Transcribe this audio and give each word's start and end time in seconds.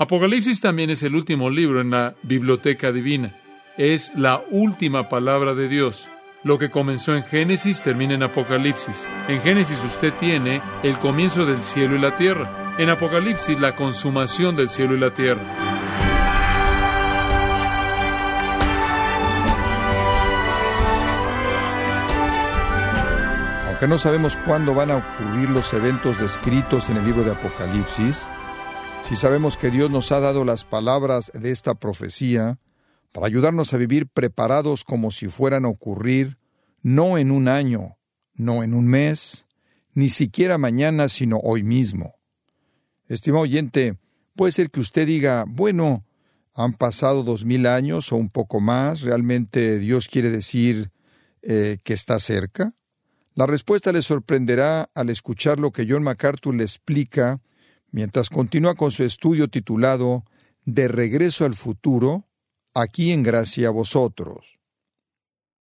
Apocalipsis 0.00 0.60
también 0.60 0.90
es 0.90 1.02
el 1.02 1.16
último 1.16 1.50
libro 1.50 1.80
en 1.80 1.90
la 1.90 2.14
biblioteca 2.22 2.92
divina. 2.92 3.34
Es 3.76 4.12
la 4.14 4.40
última 4.52 5.08
palabra 5.08 5.54
de 5.54 5.68
Dios. 5.68 6.08
Lo 6.44 6.56
que 6.56 6.70
comenzó 6.70 7.16
en 7.16 7.24
Génesis 7.24 7.82
termina 7.82 8.14
en 8.14 8.22
Apocalipsis. 8.22 9.08
En 9.26 9.42
Génesis 9.42 9.82
usted 9.82 10.12
tiene 10.20 10.62
el 10.84 10.96
comienzo 10.98 11.44
del 11.44 11.64
cielo 11.64 11.96
y 11.96 11.98
la 11.98 12.14
tierra. 12.14 12.76
En 12.78 12.90
Apocalipsis 12.90 13.58
la 13.58 13.74
consumación 13.74 14.54
del 14.54 14.68
cielo 14.68 14.94
y 14.94 15.00
la 15.00 15.10
tierra. 15.10 15.42
Aunque 23.66 23.88
no 23.88 23.98
sabemos 23.98 24.36
cuándo 24.46 24.76
van 24.76 24.92
a 24.92 24.98
ocurrir 24.98 25.50
los 25.50 25.72
eventos 25.72 26.20
descritos 26.20 26.88
en 26.88 26.98
el 26.98 27.04
libro 27.04 27.24
de 27.24 27.32
Apocalipsis, 27.32 28.28
si 29.02 29.16
sabemos 29.16 29.56
que 29.56 29.70
Dios 29.70 29.90
nos 29.90 30.12
ha 30.12 30.20
dado 30.20 30.44
las 30.44 30.64
palabras 30.64 31.30
de 31.34 31.50
esta 31.50 31.74
profecía 31.74 32.58
para 33.12 33.26
ayudarnos 33.26 33.72
a 33.72 33.78
vivir 33.78 34.06
preparados 34.06 34.84
como 34.84 35.10
si 35.10 35.28
fueran 35.28 35.64
a 35.64 35.68
ocurrir 35.68 36.38
no 36.82 37.18
en 37.18 37.30
un 37.30 37.48
año, 37.48 37.96
no 38.34 38.62
en 38.62 38.74
un 38.74 38.86
mes, 38.86 39.46
ni 39.94 40.08
siquiera 40.08 40.58
mañana, 40.58 41.08
sino 41.08 41.38
hoy 41.38 41.62
mismo. 41.62 42.14
Estimado 43.08 43.42
oyente, 43.42 43.96
puede 44.36 44.52
ser 44.52 44.70
que 44.70 44.80
usted 44.80 45.06
diga, 45.06 45.44
bueno, 45.48 46.04
han 46.54 46.74
pasado 46.74 47.22
dos 47.22 47.44
mil 47.44 47.66
años 47.66 48.12
o 48.12 48.16
un 48.16 48.28
poco 48.28 48.60
más, 48.60 49.00
¿realmente 49.00 49.78
Dios 49.78 50.08
quiere 50.08 50.30
decir 50.30 50.90
eh, 51.42 51.78
que 51.82 51.94
está 51.94 52.18
cerca? 52.18 52.72
La 53.34 53.46
respuesta 53.46 53.92
le 53.92 54.02
sorprenderá 54.02 54.90
al 54.94 55.10
escuchar 55.10 55.60
lo 55.60 55.70
que 55.70 55.86
John 55.88 56.02
MacArthur 56.02 56.54
le 56.54 56.64
explica 56.64 57.40
mientras 57.90 58.30
continúa 58.30 58.74
con 58.74 58.90
su 58.90 59.04
estudio 59.04 59.48
titulado 59.48 60.24
De 60.64 60.88
regreso 60.88 61.44
al 61.44 61.54
futuro, 61.54 62.28
aquí 62.74 63.12
en 63.12 63.22
gracia 63.22 63.68
a 63.68 63.72
vosotros. 63.72 64.58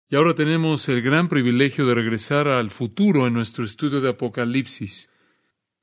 Y 0.08 0.16
ahora 0.16 0.36
tenemos 0.36 0.88
el 0.88 1.02
gran 1.02 1.30
privilegio 1.30 1.86
de 1.88 1.96
regresar 1.96 2.48
al 2.48 2.70
futuro 2.70 3.26
en 3.26 3.34
nuestro 3.34 3.64
estudio 3.64 4.02
de 4.02 4.10
Apocalipsis. 4.10 5.10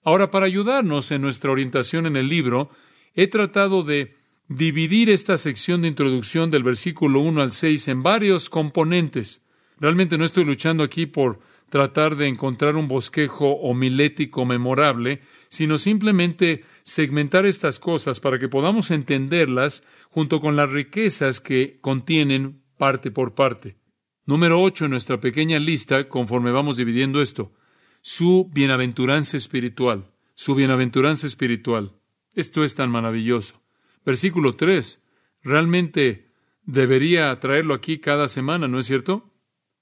Ahora, 0.05 0.31
para 0.31 0.47
ayudarnos 0.47 1.11
en 1.11 1.23
nuestra 1.23 1.51
orientación 1.51 2.07
en 2.07 2.17
el 2.17 2.29
libro, 2.29 2.71
he 3.15 3.27
tratado 3.27 3.83
de 3.83 4.17
dividir 4.49 5.11
esta 5.11 5.37
sección 5.39 5.83
de 5.83 5.89
introducción 5.89 6.51
del 6.51 6.63
versículo 6.63 7.21
1 7.21 7.43
al 7.43 7.53
6 7.53 7.89
en 7.89 8.03
varios 8.03 8.49
componentes. 8.49 9.43
Realmente 9.79 10.19
no 10.19 10.25
estoy 10.25 10.45
luchando 10.45 10.83
aquí 10.83 11.07
por 11.07 11.41
tratar 11.69 12.17
de 12.17 12.29
encontrar 12.29 12.77
un 12.77 12.87
bosquejo 12.87 13.53
homilético 13.53 14.45
memorable, 14.45 15.23
sino 15.53 15.77
simplemente 15.77 16.65
segmentar 16.83 17.45
estas 17.45 17.79
cosas 17.79 18.21
para 18.21 18.39
que 18.39 18.49
podamos 18.49 18.91
entenderlas 18.91 19.85
junto 20.09 20.41
con 20.41 20.57
las 20.57 20.71
riquezas 20.71 21.41
que 21.41 21.79
contienen 21.83 22.63
parte 22.79 23.11
por 23.11 23.35
parte. 23.35 23.77
Número 24.25 24.63
ocho 24.63 24.87
en 24.87 24.93
nuestra 24.93 25.21
pequeña 25.21 25.59
lista, 25.59 26.09
conforme 26.09 26.53
vamos 26.53 26.79
dividiendo 26.79 27.21
esto, 27.21 27.53
su 28.01 28.51
bienaventuranza 28.51 29.37
espiritual, 29.37 30.11
su 30.33 30.55
bienaventuranza 30.55 31.27
espiritual. 31.27 32.01
Esto 32.33 32.65
es 32.65 32.75
tan 32.75 32.91
maravilloso. 32.91 33.63
Versículo 34.07 34.57
tres, 34.57 35.03
realmente 35.43 36.31
debería 36.63 37.39
traerlo 37.41 37.75
aquí 37.75 37.99
cada 37.99 38.27
semana, 38.29 38.69
¿no 38.69 38.79
es 38.79 38.87
cierto? 38.87 39.35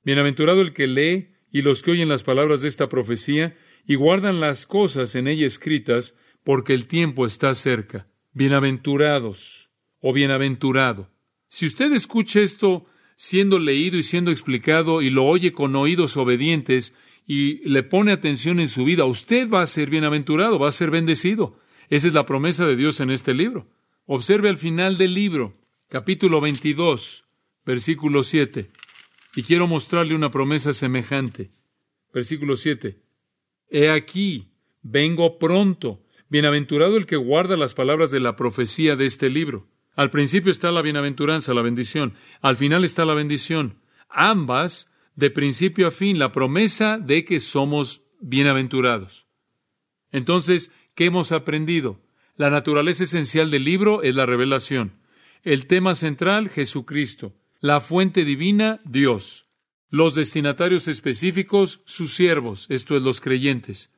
Bienaventurado 0.03 0.63
el 0.63 0.73
que 0.73 0.89
lee 0.89 1.29
y 1.53 1.63
los 1.63 1.85
que 1.85 1.93
oyen 1.93 2.09
las 2.09 2.25
palabras 2.25 2.61
de 2.63 2.67
esta 2.67 2.89
profecía 2.89 3.57
y 3.87 3.95
guardan 3.95 4.41
las 4.41 4.67
cosas 4.67 5.15
en 5.15 5.29
ella 5.29 5.47
escritas, 5.47 6.15
porque 6.45 6.75
el 6.75 6.87
tiempo 6.87 7.27
está 7.27 7.55
cerca. 7.55 8.07
Bienaventurados 8.33 9.71
o 10.01 10.13
bienaventurado. 10.13 11.11
Si 11.49 11.67
usted 11.67 11.93
escucha 11.93 12.41
esto 12.41 12.87
siendo 13.17 13.59
leído 13.59 13.99
y 13.99 14.03
siendo 14.03 14.31
explicado 14.31 15.03
y 15.03 15.11
lo 15.11 15.27
oye 15.27 15.53
con 15.53 15.77
oídos 15.77 16.17
obedientes 16.17 16.95
y 17.27 17.69
le 17.69 17.83
pone 17.83 18.13
atención 18.13 18.61
en 18.61 18.69
su 18.69 18.85
vida, 18.85 19.05
usted 19.05 19.51
va 19.51 19.63
a 19.63 19.67
ser 19.67 19.91
bienaventurado, 19.91 20.59
va 20.59 20.69
a 20.69 20.73
ser 20.73 20.91
bendecido. 20.91 21.59
Esa 21.89 22.09
es 22.09 22.15
la 22.15 22.25
promesa 22.25 22.67
de 22.67 22.77
Dios 22.77 23.01
en 23.01 23.11
este 23.11 23.35
libro. 23.35 23.69
Observe 24.07 24.49
al 24.49 24.57
final 24.57 24.97
del 24.97 25.15
libro, 25.15 25.57
capítulo 25.89 26.41
22, 26.41 27.25
versículo 27.67 28.23
7. 28.23 28.71
Y 29.37 29.43
quiero 29.43 29.69
mostrarle 29.69 30.15
una 30.15 30.31
promesa 30.31 30.73
semejante. 30.73 31.51
Versículo 32.13 32.57
7. 32.57 32.99
He 33.71 33.89
aquí, 33.89 34.49
vengo 34.83 35.39
pronto. 35.39 36.03
Bienaventurado 36.29 36.97
el 36.97 37.07
que 37.07 37.17
guarda 37.17 37.57
las 37.57 37.75
palabras 37.75 38.11
de 38.11 38.21
la 38.21 38.37
profecía 38.37 38.97
de 38.97 39.07
este 39.07 39.31
libro. 39.31 39.69
Al 39.95 40.11
principio 40.11 40.51
está 40.51 40.71
la 40.73 40.83
bienaventuranza, 40.83 41.55
la 41.55 41.63
bendición. 41.63 42.15
Al 42.41 42.57
final 42.57 42.85
está 42.85 43.05
la 43.05 43.15
bendición. 43.15 43.79
Ambas, 44.09 44.91
de 45.15 45.31
principio 45.31 45.89
a 45.89 45.91
fin, 45.91 46.19
la 46.19 46.33
promesa 46.33 46.99
de 46.99 47.25
que 47.25 47.41
somos 47.41 48.03
bienaventurados. 48.21 49.27
Entonces, 50.13 50.71
¿qué 50.95 51.07
hemos 51.07 51.33
aprendido? 51.33 52.01
La 52.37 52.51
naturaleza 52.51 53.05
esencial 53.05 53.51
del 53.51 53.65
libro 53.65 54.03
es 54.03 54.17
la 54.17 54.27
revelación. 54.27 55.01
El 55.43 55.67
tema 55.67 55.95
central, 55.95 56.49
Jesucristo. 56.49 57.35
La 57.61 57.81
fuente 57.81 58.25
divina, 58.25 58.81
Dios. 58.85 59.50
Los 59.91 60.15
destinatarios 60.15 60.87
específicos, 60.87 61.83
sus 61.85 62.15
siervos, 62.15 62.67
esto 62.69 62.97
es, 62.97 63.03
los 63.03 63.21
creyentes. 63.21 63.91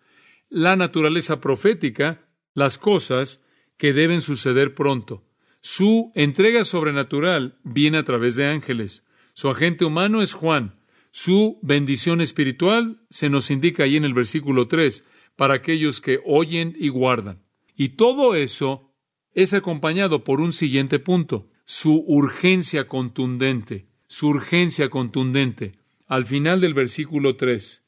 La 0.48 0.74
naturaleza 0.74 1.38
profética, 1.38 2.26
las 2.54 2.78
cosas 2.78 3.42
que 3.76 3.92
deben 3.92 4.22
suceder 4.22 4.74
pronto. 4.74 5.22
Su 5.60 6.10
entrega 6.14 6.64
sobrenatural 6.64 7.58
viene 7.62 7.98
a 7.98 8.04
través 8.04 8.36
de 8.36 8.46
ángeles. 8.46 9.04
Su 9.34 9.50
agente 9.50 9.84
humano 9.84 10.22
es 10.22 10.32
Juan. 10.32 10.80
Su 11.10 11.58
bendición 11.60 12.22
espiritual 12.22 13.02
se 13.10 13.28
nos 13.28 13.50
indica 13.50 13.84
ahí 13.84 13.96
en 13.96 14.06
el 14.06 14.14
versículo 14.14 14.68
3, 14.68 15.04
para 15.36 15.54
aquellos 15.54 16.00
que 16.00 16.20
oyen 16.24 16.74
y 16.78 16.88
guardan. 16.88 17.42
Y 17.76 17.90
todo 17.90 18.34
eso 18.34 18.94
es 19.34 19.52
acompañado 19.52 20.24
por 20.24 20.40
un 20.40 20.54
siguiente 20.54 20.98
punto, 20.98 21.50
su 21.66 22.02
urgencia 22.06 22.88
contundente, 22.88 23.88
su 24.06 24.28
urgencia 24.28 24.88
contundente 24.88 25.81
al 26.12 26.26
final 26.26 26.60
del 26.60 26.74
versículo 26.74 27.36
3, 27.36 27.86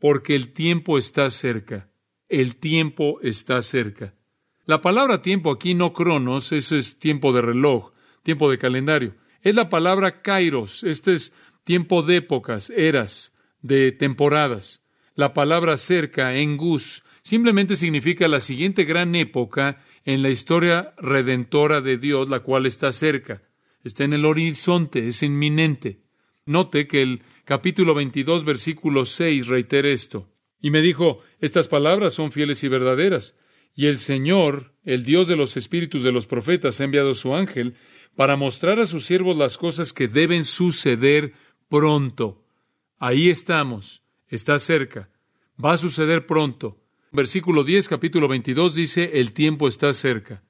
porque 0.00 0.34
el 0.34 0.54
tiempo 0.54 0.96
está 0.96 1.28
cerca, 1.28 1.90
el 2.30 2.56
tiempo 2.56 3.20
está 3.20 3.60
cerca. 3.60 4.14
La 4.64 4.80
palabra 4.80 5.20
tiempo 5.20 5.50
aquí 5.50 5.74
no 5.74 5.92
cronos, 5.92 6.52
eso 6.52 6.74
es 6.74 6.98
tiempo 6.98 7.34
de 7.34 7.42
reloj, 7.42 7.92
tiempo 8.22 8.50
de 8.50 8.56
calendario. 8.56 9.14
Es 9.42 9.54
la 9.54 9.68
palabra 9.68 10.22
kairos, 10.22 10.84
este 10.84 11.12
es 11.12 11.34
tiempo 11.64 12.00
de 12.00 12.16
épocas, 12.16 12.70
eras, 12.70 13.34
de 13.60 13.92
temporadas. 13.92 14.82
La 15.14 15.34
palabra 15.34 15.76
cerca, 15.76 16.34
engus, 16.34 17.04
simplemente 17.20 17.76
significa 17.76 18.26
la 18.26 18.40
siguiente 18.40 18.84
gran 18.84 19.14
época 19.14 19.82
en 20.06 20.22
la 20.22 20.30
historia 20.30 20.94
redentora 20.96 21.82
de 21.82 21.98
Dios, 21.98 22.30
la 22.30 22.40
cual 22.40 22.64
está 22.64 22.90
cerca. 22.90 23.42
Está 23.84 24.04
en 24.04 24.14
el 24.14 24.24
horizonte, 24.24 25.06
es 25.06 25.22
inminente. 25.22 26.06
Note 26.46 26.86
que 26.86 27.02
el 27.02 27.22
capítulo 27.46 27.94
22, 27.94 28.44
versículo 28.44 29.04
6 29.04 29.46
reitera 29.46 29.88
esto. 29.88 30.28
Y 30.60 30.70
me 30.72 30.82
dijo, 30.82 31.20
estas 31.40 31.68
palabras 31.68 32.12
son 32.12 32.32
fieles 32.32 32.62
y 32.64 32.68
verdaderas. 32.68 33.36
Y 33.72 33.86
el 33.86 33.98
Señor, 33.98 34.74
el 34.84 35.04
Dios 35.04 35.28
de 35.28 35.36
los 35.36 35.56
espíritus 35.56 36.02
de 36.02 36.10
los 36.10 36.26
profetas, 36.26 36.80
ha 36.80 36.84
enviado 36.84 37.14
su 37.14 37.34
ángel 37.34 37.76
para 38.16 38.36
mostrar 38.36 38.80
a 38.80 38.86
sus 38.86 39.04
siervos 39.04 39.36
las 39.36 39.58
cosas 39.58 39.92
que 39.92 40.08
deben 40.08 40.44
suceder 40.44 41.34
pronto. 41.68 42.42
Ahí 42.98 43.30
estamos, 43.30 44.02
está 44.26 44.58
cerca, 44.58 45.10
va 45.62 45.72
a 45.72 45.78
suceder 45.78 46.26
pronto. 46.26 46.82
Versículo 47.12 47.62
10, 47.62 47.88
capítulo 47.88 48.26
22 48.26 48.74
dice, 48.74 49.20
el 49.20 49.32
tiempo 49.32 49.68
está 49.68 49.92
cerca. 49.92 50.42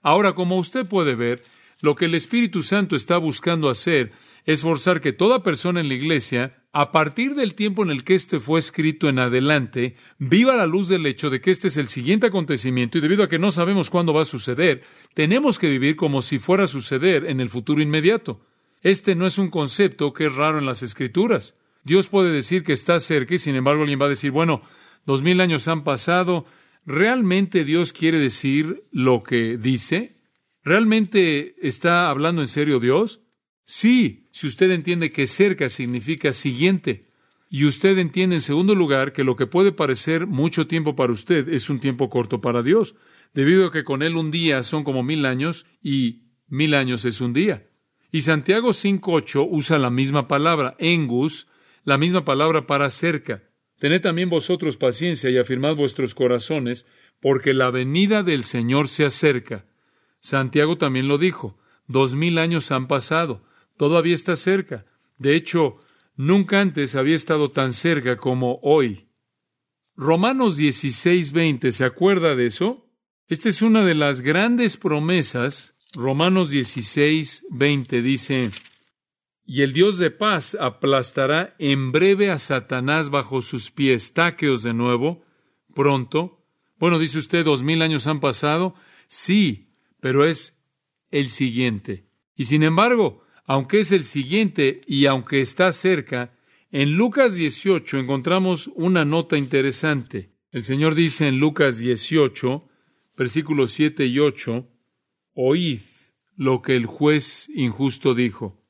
Ahora, 0.00 0.34
como 0.34 0.56
usted 0.56 0.86
puede 0.86 1.14
ver, 1.14 1.42
lo 1.82 1.94
que 1.94 2.06
el 2.06 2.14
Espíritu 2.14 2.62
Santo 2.62 2.96
está 2.96 3.18
buscando 3.18 3.68
hacer 3.68 4.12
es 4.44 4.62
forzar 4.62 5.00
que 5.00 5.12
toda 5.12 5.42
persona 5.42 5.80
en 5.80 5.88
la 5.88 5.94
iglesia, 5.94 6.64
a 6.72 6.90
partir 6.90 7.34
del 7.34 7.54
tiempo 7.54 7.82
en 7.82 7.90
el 7.90 8.02
que 8.02 8.14
este 8.14 8.40
fue 8.40 8.58
escrito 8.58 9.08
en 9.08 9.18
adelante, 9.18 9.96
viva 10.18 10.56
la 10.56 10.66
luz 10.66 10.88
del 10.88 11.06
hecho 11.06 11.30
de 11.30 11.40
que 11.40 11.50
este 11.50 11.68
es 11.68 11.76
el 11.76 11.86
siguiente 11.86 12.26
acontecimiento 12.26 12.98
y 12.98 13.00
debido 13.00 13.22
a 13.24 13.28
que 13.28 13.38
no 13.38 13.52
sabemos 13.52 13.90
cuándo 13.90 14.12
va 14.12 14.22
a 14.22 14.26
suceder, 14.26 14.82
tenemos 15.14 15.58
que 15.58 15.68
vivir 15.68 15.96
como 15.96 16.22
si 16.22 16.38
fuera 16.38 16.64
a 16.64 16.68
suceder 16.68 17.26
en 17.26 17.40
el 17.40 17.48
futuro 17.48 17.82
inmediato. 17.82 18.40
Este 18.82 19.14
no 19.14 19.26
es 19.26 19.38
un 19.38 19.48
concepto 19.48 20.12
que 20.12 20.26
es 20.26 20.34
raro 20.34 20.58
en 20.58 20.66
las 20.66 20.82
escrituras. 20.82 21.54
Dios 21.84 22.08
puede 22.08 22.30
decir 22.30 22.64
que 22.64 22.72
está 22.72 22.98
cerca 23.00 23.34
y 23.34 23.38
sin 23.38 23.54
embargo 23.54 23.82
alguien 23.82 24.00
va 24.00 24.06
a 24.06 24.10
decir, 24.10 24.32
bueno, 24.32 24.62
dos 25.06 25.22
mil 25.22 25.40
años 25.40 25.68
han 25.68 25.84
pasado. 25.84 26.46
¿Realmente 26.84 27.64
Dios 27.64 27.92
quiere 27.92 28.18
decir 28.18 28.84
lo 28.90 29.22
que 29.22 29.56
dice? 29.56 30.16
¿Realmente 30.64 31.54
está 31.66 32.10
hablando 32.10 32.40
en 32.42 32.48
serio 32.48 32.80
Dios? 32.80 33.21
Sí, 33.64 34.28
si 34.30 34.46
usted 34.46 34.70
entiende 34.70 35.10
que 35.10 35.26
cerca 35.26 35.68
significa 35.68 36.32
siguiente, 36.32 37.12
y 37.54 37.66
usted 37.66 37.98
entiende 37.98 38.36
en 38.36 38.40
segundo 38.40 38.74
lugar 38.74 39.12
que 39.12 39.24
lo 39.24 39.36
que 39.36 39.46
puede 39.46 39.72
parecer 39.72 40.26
mucho 40.26 40.66
tiempo 40.66 40.96
para 40.96 41.12
usted 41.12 41.50
es 41.50 41.68
un 41.68 41.80
tiempo 41.80 42.08
corto 42.08 42.40
para 42.40 42.62
Dios. 42.62 42.94
debido 43.34 43.66
a 43.66 43.72
que 43.72 43.84
con 43.84 44.02
él 44.02 44.16
un 44.16 44.30
día 44.30 44.62
son 44.62 44.84
como 44.84 45.02
mil 45.02 45.26
años 45.26 45.66
y 45.82 46.22
mil 46.48 46.74
años 46.74 47.04
es 47.04 47.20
un 47.20 47.34
día. 47.34 47.68
Y 48.10 48.22
Santiago 48.22 48.70
5.8 48.70 49.46
usa 49.50 49.78
la 49.78 49.90
misma 49.90 50.28
palabra, 50.28 50.76
engus, 50.78 51.46
la 51.84 51.98
misma 51.98 52.24
palabra 52.24 52.66
para 52.66 52.88
cerca. 52.88 53.42
Tened 53.78 54.00
también 54.00 54.30
vosotros 54.30 54.78
paciencia 54.78 55.28
y 55.28 55.38
afirmad 55.38 55.76
vuestros 55.76 56.14
corazones, 56.14 56.86
porque 57.20 57.52
la 57.52 57.70
venida 57.70 58.22
del 58.22 58.44
Señor 58.44 58.88
se 58.88 59.04
acerca. 59.04 59.66
Santiago 60.20 60.78
también 60.78 61.08
lo 61.08 61.18
dijo, 61.18 61.58
dos 61.86 62.14
mil 62.14 62.38
años 62.38 62.70
han 62.70 62.86
pasado, 62.86 63.44
todavía 63.76 64.14
está 64.14 64.36
cerca. 64.36 64.86
De 65.18 65.36
hecho, 65.36 65.78
nunca 66.16 66.60
antes 66.60 66.94
había 66.94 67.16
estado 67.16 67.50
tan 67.50 67.72
cerca 67.72 68.16
como 68.16 68.58
hoy. 68.62 69.08
Romanos 69.96 70.58
16.20, 70.58 71.70
¿se 71.70 71.84
acuerda 71.84 72.34
de 72.34 72.46
eso? 72.46 72.88
Esta 73.28 73.48
es 73.48 73.62
una 73.62 73.84
de 73.84 73.94
las 73.94 74.20
grandes 74.20 74.76
promesas. 74.76 75.74
Romanos 75.94 76.52
16.20 76.52 78.02
dice, 78.02 78.50
y 79.44 79.62
el 79.62 79.72
Dios 79.72 79.98
de 79.98 80.10
paz 80.10 80.56
aplastará 80.58 81.54
en 81.58 81.92
breve 81.92 82.30
a 82.30 82.38
Satanás 82.38 83.10
bajo 83.10 83.42
sus 83.42 83.70
pies. 83.70 84.14
Táqueos 84.14 84.62
de 84.62 84.72
nuevo, 84.72 85.24
pronto. 85.74 86.44
Bueno, 86.78 86.98
dice 86.98 87.18
usted, 87.18 87.44
dos 87.44 87.62
mil 87.62 87.82
años 87.82 88.06
han 88.06 88.20
pasado. 88.20 88.74
Sí, 89.08 89.74
pero 90.00 90.24
es 90.24 90.58
el 91.10 91.28
siguiente. 91.28 92.06
Y 92.36 92.46
sin 92.46 92.62
embargo, 92.62 93.21
aunque 93.44 93.80
es 93.80 93.92
el 93.92 94.04
siguiente 94.04 94.80
y 94.86 95.06
aunque 95.06 95.40
está 95.40 95.72
cerca, 95.72 96.34
en 96.70 96.96
Lucas 96.96 97.34
18 97.34 97.98
encontramos 97.98 98.70
una 98.74 99.04
nota 99.04 99.36
interesante. 99.36 100.30
El 100.50 100.64
Señor 100.64 100.94
dice 100.94 101.26
en 101.26 101.38
Lucas 101.38 101.78
18, 101.78 102.68
versículos 103.16 103.72
7 103.72 104.06
y 104.06 104.18
8, 104.18 104.68
Oíd 105.34 105.80
lo 106.36 106.62
que 106.62 106.76
el 106.76 106.86
juez 106.86 107.48
injusto 107.54 108.14
dijo. 108.14 108.62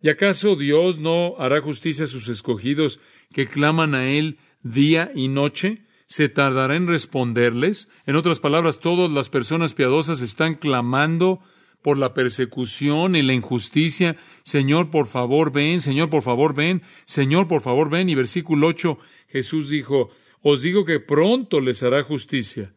¿Y 0.00 0.08
acaso 0.08 0.56
Dios 0.56 0.98
no 0.98 1.36
hará 1.38 1.60
justicia 1.60 2.04
a 2.04 2.08
sus 2.08 2.28
escogidos 2.28 3.00
que 3.32 3.46
claman 3.46 3.94
a 3.94 4.08
Él 4.08 4.38
día 4.62 5.10
y 5.14 5.28
noche? 5.28 5.84
¿Se 6.06 6.28
tardará 6.28 6.76
en 6.76 6.86
responderles? 6.86 7.88
En 8.04 8.16
otras 8.16 8.38
palabras, 8.38 8.78
todas 8.78 9.10
las 9.10 9.30
personas 9.30 9.74
piadosas 9.74 10.20
están 10.20 10.54
clamando 10.54 11.40
por 11.86 11.98
la 11.98 12.14
persecución 12.14 13.14
y 13.14 13.22
la 13.22 13.32
injusticia. 13.32 14.16
Señor, 14.42 14.90
por 14.90 15.06
favor, 15.06 15.52
ven, 15.52 15.80
Señor, 15.80 16.10
por 16.10 16.22
favor, 16.22 16.52
ven, 16.52 16.82
Señor, 17.04 17.46
por 17.46 17.60
favor, 17.60 17.88
ven. 17.90 18.08
Y 18.08 18.16
versículo 18.16 18.66
8, 18.66 18.98
Jesús 19.28 19.70
dijo, 19.70 20.10
os 20.42 20.62
digo 20.62 20.84
que 20.84 20.98
pronto 20.98 21.60
les 21.60 21.84
hará 21.84 22.02
justicia. 22.02 22.74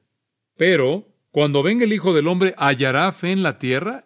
Pero, 0.58 1.08
cuando 1.32 1.64
venga 1.64 1.86
el 1.86 1.94
Hijo 1.94 2.14
del 2.14 2.28
Hombre, 2.28 2.54
¿hallará 2.56 3.12
fe 3.12 3.32
en 3.32 3.42
la 3.42 3.58
tierra? 3.58 4.06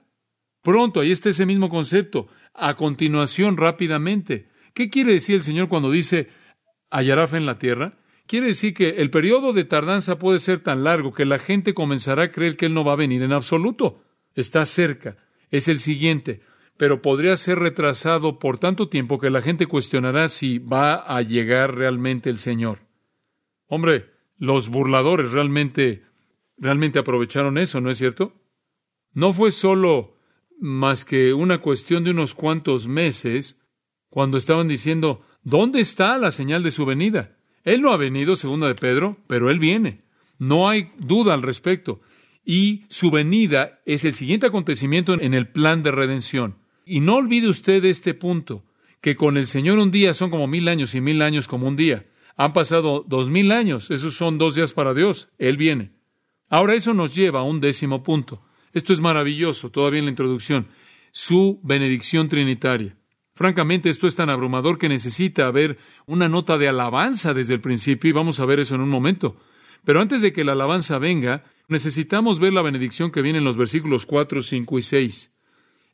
Pronto, 0.62 1.02
ahí 1.02 1.12
está 1.12 1.28
ese 1.28 1.46
mismo 1.46 1.68
concepto. 1.68 2.30
A 2.54 2.78
continuación, 2.78 3.58
rápidamente. 3.58 4.48
¿Qué 4.74 4.90
quiere 4.90 5.12
decir 5.12 5.36
el 5.36 5.44
Señor 5.44 5.68
cuando 5.68 5.92
dice 5.92 6.30
hallará 6.92 7.28
fe 7.28 7.36
en 7.36 7.46
la 7.46 7.60
tierra? 7.60 7.98
Quiere 8.26 8.48
decir 8.48 8.74
que 8.74 8.92
el 9.02 9.10
periodo 9.10 9.52
de 9.52 9.66
tardanza 9.66 10.18
puede 10.18 10.40
ser 10.40 10.64
tan 10.64 10.86
largo 10.86 11.12
que 11.12 11.26
la 11.26 11.40
gente 11.40 11.74
comenzará 11.74 12.24
a 12.24 12.32
creer 12.32 12.56
que 12.56 12.68
Él 12.68 12.74
no 12.74 12.86
va 12.86 12.94
a 12.94 12.96
venir 12.96 13.22
en 13.22 13.34
absoluto 13.34 14.03
está 14.36 14.66
cerca, 14.66 15.18
es 15.50 15.68
el 15.68 15.80
siguiente, 15.80 16.42
pero 16.78 17.02
podría 17.02 17.38
ser 17.38 17.60
retrasado 17.60 18.40
por 18.40 18.58
tanto 18.58 18.90
tiempo 18.90 19.20
que 19.20 19.30
la 19.30 19.42
gente 19.42 19.68
cuestionará 19.68 20.30
si 20.30 20.60
va 20.60 20.96
a 20.96 21.22
llegar 21.22 21.76
realmente 21.76 22.30
el 22.30 22.38
Señor. 22.38 22.80
Hombre, 23.68 24.12
los 24.38 24.70
burladores 24.70 25.32
realmente 25.32 26.04
realmente 26.58 27.00
aprovecharon 27.00 27.58
eso, 27.58 27.82
¿no 27.82 27.90
es 27.90 27.98
cierto? 27.98 28.34
No 29.14 29.34
fue 29.34 29.52
solo 29.52 30.18
más 30.60 31.06
que 31.06 31.34
una 31.34 31.60
cuestión 31.60 32.04
de 32.04 32.12
unos 32.12 32.34
cuantos 32.34 32.88
meses 32.88 33.60
cuando 34.10 34.38
estaban 34.38 34.68
diciendo, 34.68 35.22
¿dónde 35.44 35.80
está 35.80 36.18
la 36.18 36.32
señal 36.32 36.64
de 36.64 36.72
su 36.72 36.86
venida? 36.86 37.38
Él 37.64 37.82
no 37.82 37.92
ha 37.92 37.98
venido, 37.98 38.36
segunda 38.36 38.68
de 38.68 38.76
Pedro, 38.76 39.18
pero 39.28 39.50
él 39.50 39.60
viene. 39.60 40.04
No 40.38 40.70
hay 40.70 40.92
duda 40.98 41.34
al 41.34 41.42
respecto 41.42 42.02
y 42.46 42.84
su 42.90 43.12
venida 43.12 43.82
es 43.86 44.06
el 44.06 44.14
siguiente 44.14 44.48
acontecimiento 44.48 45.14
en 45.20 45.34
el 45.34 45.48
plan 45.48 45.84
de 45.84 45.92
redención. 45.92 46.58
Y 46.86 47.00
no 47.00 47.16
olvide 47.16 47.48
usted 47.48 47.84
este 47.86 48.14
punto, 48.14 48.64
que 49.02 49.16
con 49.16 49.38
el 49.38 49.48
Señor 49.48 49.80
un 49.80 49.92
día 49.92 50.14
son 50.14 50.30
como 50.30 50.48
mil 50.48 50.68
años 50.68 50.96
y 50.96 51.02
mil 51.02 51.22
años 51.22 51.48
como 51.48 51.68
un 51.68 51.76
día. 51.76 52.06
Han 52.36 52.54
pasado 52.54 53.06
dos 53.08 53.30
mil 53.30 53.52
años, 53.52 53.92
esos 53.92 54.16
son 54.16 54.38
dos 54.38 54.56
días 54.56 54.74
para 54.74 54.94
Dios, 54.94 55.30
Él 55.38 55.58
viene. 55.58 55.92
Ahora 56.50 56.74
eso 56.74 56.94
nos 56.94 57.16
lleva 57.16 57.42
a 57.42 57.44
un 57.44 57.60
décimo 57.60 58.04
punto. 58.04 58.44
Esto 58.74 58.92
es 58.92 59.02
maravilloso, 59.02 59.70
todavía 59.72 60.00
en 60.00 60.06
la 60.06 60.12
introducción, 60.12 60.68
su 61.12 61.60
benedicción 61.64 62.28
trinitaria. 62.28 62.98
Francamente, 63.36 63.90
esto 63.90 64.08
es 64.08 64.16
tan 64.16 64.30
abrumador 64.30 64.78
que 64.78 64.90
necesita 64.90 65.48
haber 65.48 65.78
una 66.06 66.30
nota 66.30 66.58
de 66.58 66.68
alabanza 66.68 67.34
desde 67.34 67.56
el 67.56 67.62
principio 67.62 68.10
y 68.10 68.14
vamos 68.14 68.40
a 68.40 68.46
ver 68.46 68.60
eso 68.60 68.76
en 68.76 68.82
un 68.82 68.90
momento. 68.90 69.38
Pero 69.84 70.02
antes 70.02 70.22
de 70.22 70.34
que 70.34 70.44
la 70.44 70.52
alabanza 70.52 71.00
venga, 71.00 71.44
necesitamos 71.68 72.40
ver 72.40 72.54
la 72.54 72.62
benedicción 72.62 73.12
que 73.12 73.22
viene 73.22 73.40
en 73.40 73.46
los 73.46 73.58
versículos 73.58 74.06
4, 74.06 74.42
5 74.42 74.78
y 74.78 74.82
6. 74.82 75.34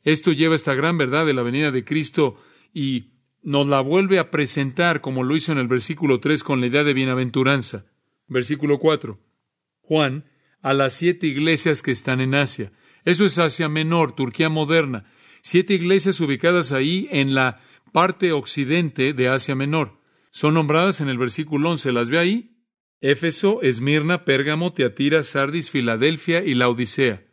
Esto 0.02 0.32
lleva 0.32 0.54
esta 0.54 0.74
gran 0.74 0.98
verdad 0.98 1.26
de 1.26 1.34
la 1.34 1.42
venida 1.42 1.70
de 1.70 1.84
Cristo 1.84 2.36
y 2.72 3.12
nos 3.42 3.68
la 3.68 3.80
vuelve 3.80 4.18
a 4.18 4.30
presentar 4.30 5.00
como 5.00 5.22
lo 5.22 5.36
hizo 5.36 5.52
en 5.52 5.58
el 5.58 5.68
versículo 5.68 6.20
3 6.20 6.42
con 6.42 6.60
la 6.60 6.66
idea 6.66 6.84
de 6.84 6.94
bienaventuranza. 6.94 7.86
Versículo 8.26 8.78
4. 8.78 9.18
Juan, 9.80 10.24
a 10.62 10.74
las 10.74 10.94
siete 10.94 11.26
iglesias 11.26 11.82
que 11.82 11.90
están 11.90 12.20
en 12.20 12.34
Asia. 12.34 12.72
Eso 13.04 13.24
es 13.24 13.38
Asia 13.38 13.68
Menor, 13.68 14.14
Turquía 14.14 14.48
moderna. 14.48 15.04
Siete 15.42 15.74
iglesias 15.74 16.20
ubicadas 16.20 16.70
ahí 16.70 17.08
en 17.10 17.34
la 17.34 17.60
parte 17.92 18.32
occidente 18.32 19.14
de 19.14 19.28
Asia 19.28 19.54
Menor. 19.54 19.98
Son 20.30 20.54
nombradas 20.54 21.00
en 21.00 21.08
el 21.08 21.18
versículo 21.18 21.70
11. 21.70 21.92
¿Las 21.92 22.10
ve 22.10 22.18
ahí? 22.18 22.50
Éfeso, 23.00 23.62
Esmirna, 23.62 24.24
Pérgamo, 24.24 24.72
Teatira, 24.72 25.22
Sardis, 25.22 25.70
Filadelfia 25.70 26.44
y 26.44 26.54
la 26.54 26.68
Odisea. 26.68 27.24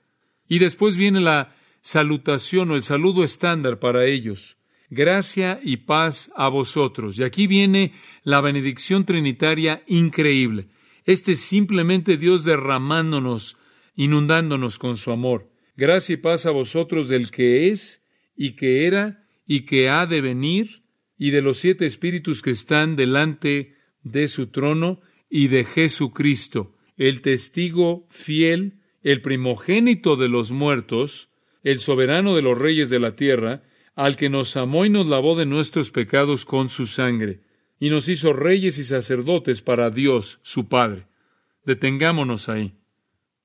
Y 0.47 0.59
después 0.59 0.95
viene 0.95 1.19
la 1.19 1.55
salutación 1.81 2.71
o 2.71 2.75
el 2.75 2.83
saludo 2.83 3.23
estándar 3.23 3.79
para 3.79 4.05
ellos. 4.05 4.57
Gracia 4.89 5.59
y 5.61 5.77
paz 5.77 6.31
a 6.35 6.47
vosotros. 6.47 7.19
Y 7.19 7.23
aquí 7.23 7.47
viene 7.47 7.93
la 8.23 8.39
benedicción 8.39 9.05
trinitaria 9.05 9.83
increíble. 9.87 10.69
Este 11.05 11.33
es 11.33 11.41
simplemente 11.41 12.17
Dios 12.17 12.45
derramándonos, 12.45 13.57
inundándonos 13.95 14.79
con 14.79 14.95
su 14.95 15.11
amor. 15.11 15.51
Gracia 15.75 16.13
y 16.13 16.17
paz 16.17 16.45
a 16.45 16.51
vosotros 16.51 17.09
del 17.09 17.29
que 17.29 17.69
es 17.69 18.03
y 18.35 18.51
que 18.56 18.87
era 18.87 19.25
y 19.45 19.61
que 19.61 19.89
ha 19.89 20.06
de 20.06 20.21
venir 20.21 20.83
y 21.18 21.31
de 21.31 21.42
los 21.42 21.57
siete 21.57 21.85
espíritus 21.85 22.42
que 22.42 22.51
están 22.51 22.95
delante 22.95 23.75
de 24.03 24.27
su 24.27 24.47
trono 24.47 25.01
y 25.29 25.47
de 25.47 25.63
Jesucristo, 25.63 26.75
el 26.97 27.21
testigo 27.21 28.07
fiel, 28.09 28.79
el 29.03 29.21
primogénito 29.21 30.15
de 30.15 30.29
los 30.29 30.51
muertos, 30.51 31.29
el 31.63 31.79
soberano 31.79 32.35
de 32.35 32.41
los 32.41 32.57
reyes 32.57 32.89
de 32.89 32.99
la 32.99 33.15
tierra, 33.15 33.63
al 33.95 34.15
que 34.15 34.29
nos 34.29 34.55
amó 34.57 34.85
y 34.85 34.89
nos 34.89 35.07
lavó 35.07 35.35
de 35.35 35.45
nuestros 35.45 35.91
pecados 35.91 36.45
con 36.45 36.69
su 36.69 36.85
sangre, 36.85 37.41
y 37.79 37.89
nos 37.89 38.07
hizo 38.09 38.33
reyes 38.33 38.77
y 38.77 38.83
sacerdotes 38.83 39.61
para 39.61 39.89
Dios, 39.89 40.39
su 40.43 40.67
Padre. 40.67 41.07
Detengámonos 41.65 42.49
ahí. 42.49 42.73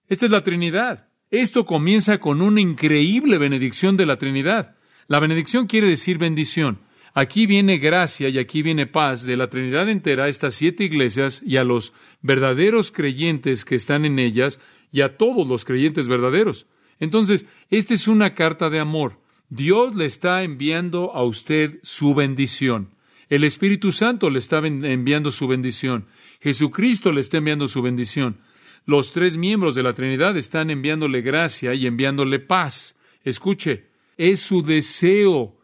Esta 0.09 0.27
es 0.27 0.33
la 0.33 0.43
Trinidad. 0.43 1.09
Esto 1.31 1.65
comienza 1.65 2.19
con 2.19 2.43
una 2.43 2.61
increíble 2.61 3.39
benedicción 3.39 3.97
de 3.97 4.07
la 4.07 4.17
Trinidad. 4.17 4.77
La 5.09 5.19
benedicción 5.19 5.67
quiere 5.67 5.89
decir 5.89 6.19
bendición. 6.19 6.79
Aquí 7.15 7.47
viene 7.47 7.79
gracia 7.79 8.31
y 8.31 8.39
aquí 8.39 8.63
viene 8.63 8.87
paz 8.87 9.25
de 9.25 9.37
la 9.37 9.51
Trinidad 9.51 9.89
entera 9.91 10.25
a 10.25 10.29
estas 10.29 10.55
siete 10.55 10.85
iglesias 10.85 11.43
y 11.45 11.59
a 11.59 11.65
los 11.65 11.93
verdaderos 12.23 12.91
creyentes 12.91 13.65
que 13.65 13.75
están 13.75 14.07
en 14.07 14.19
ellas 14.19 14.61
y 14.91 15.03
a 15.03 15.19
todos 15.19 15.47
los 15.47 15.65
creyentes 15.65 16.09
verdaderos. 16.09 16.67
Entonces, 17.01 17.47
esta 17.69 17.93
es 17.95 18.09
una 18.09 18.35
carta 18.35 18.71
de 18.71 18.79
amor. 18.79 19.19
Dios 19.51 19.95
le 19.95 20.07
está 20.07 20.43
enviando 20.43 21.13
a 21.15 21.23
usted 21.25 21.81
su 21.83 22.15
bendición. 22.15 22.89
El 23.29 23.45
Espíritu 23.45 23.93
Santo 23.93 24.31
le 24.31 24.39
está 24.39 24.59
enviando 24.59 25.31
su 25.31 25.49
bendición. 25.49 26.07
Jesucristo 26.41 27.13
le 27.13 27.21
está 27.21 27.39
enviando 27.39 27.69
su 27.69 27.83
bendición. 27.83 28.39
Los 28.87 29.13
tres 29.13 29.37
miembros 29.37 29.75
de 29.75 29.83
la 29.83 29.93
Trinidad 29.93 30.37
están 30.37 30.71
enviándole 30.71 31.21
gracia 31.21 31.75
y 31.75 31.87
enviándole 31.87 32.39
paz. 32.39 32.97
Escuche, 33.25 33.87
es 34.17 34.41
su 34.41 34.63
deseo 34.63 35.62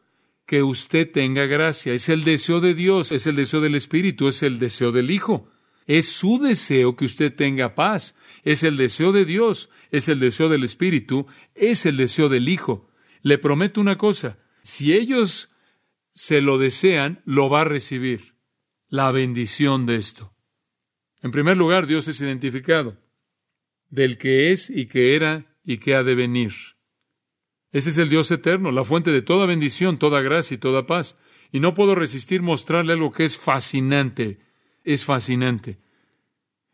que 0.49 0.63
usted 0.63 1.13
tenga 1.13 1.45
gracia. 1.45 1.93
Es 1.93 2.09
el 2.09 2.25
deseo 2.25 2.61
de 2.61 2.75
Dios, 2.75 3.13
es 3.13 3.27
el 3.27 3.37
deseo 3.37 3.61
del 3.61 3.75
Espíritu, 3.75 4.29
es 4.29 4.43
el 4.43 4.59
deseo 4.59 4.93
del 4.93 5.11
Hijo. 5.11 5.51
Es 5.87 6.09
su 6.09 6.39
deseo 6.39 6.97
que 6.97 7.05
usted 7.05 7.35
tenga 7.35 7.75
paz. 7.75 8.15
Es 8.45 8.63
el 8.63 8.79
deseo 8.79 9.13
de 9.13 9.27
Dios, 9.27 9.69
es 9.91 10.09
el 10.09 10.21
deseo 10.21 10.49
del 10.49 10.65
Espíritu, 10.65 11.27
es 11.55 11.85
el 11.85 11.99
deseo 11.99 12.31
del 12.31 12.49
Hijo. 12.49 12.89
Le 13.21 13.37
prometo 13.37 13.79
una 13.79 13.99
cosa, 13.99 14.39
si 14.63 14.95
ellos 14.95 15.51
se 16.15 16.41
lo 16.41 16.57
desean, 16.57 17.21
lo 17.27 17.51
va 17.51 17.61
a 17.61 17.65
recibir. 17.65 18.35
La 18.89 19.13
bendición 19.13 19.85
de 19.85 19.97
esto. 19.97 20.35
En 21.21 21.31
primer 21.31 21.59
lugar, 21.59 21.87
Dios 21.87 22.09
es 22.09 22.23
identificado. 22.23 22.97
del 23.91 24.17
que 24.17 24.51
es 24.51 24.71
y 24.71 24.87
que 24.87 25.15
era 25.15 25.59
y 25.63 25.77
que 25.77 25.95
ha 25.95 26.03
de 26.03 26.15
venir. 26.15 26.53
Ese 27.71 27.91
es 27.91 27.99
el 27.99 28.09
Dios 28.09 28.31
eterno, 28.31 28.73
la 28.73 28.85
fuente 28.85 29.11
de 29.11 29.23
toda 29.23 29.47
bendición, 29.47 29.99
toda 29.99 30.23
gracia 30.23 30.55
y 30.55 30.59
toda 30.59 30.87
paz. 30.87 31.19
Y 31.53 31.61
no 31.61 31.75
puedo 31.75 31.95
resistir 31.95 32.43
mostrarle 32.43 32.95
algo 32.95 33.13
que 33.13 33.25
es 33.25 33.37
fascinante. 33.37 34.39
Es 34.85 35.05
fascinante. 35.05 35.79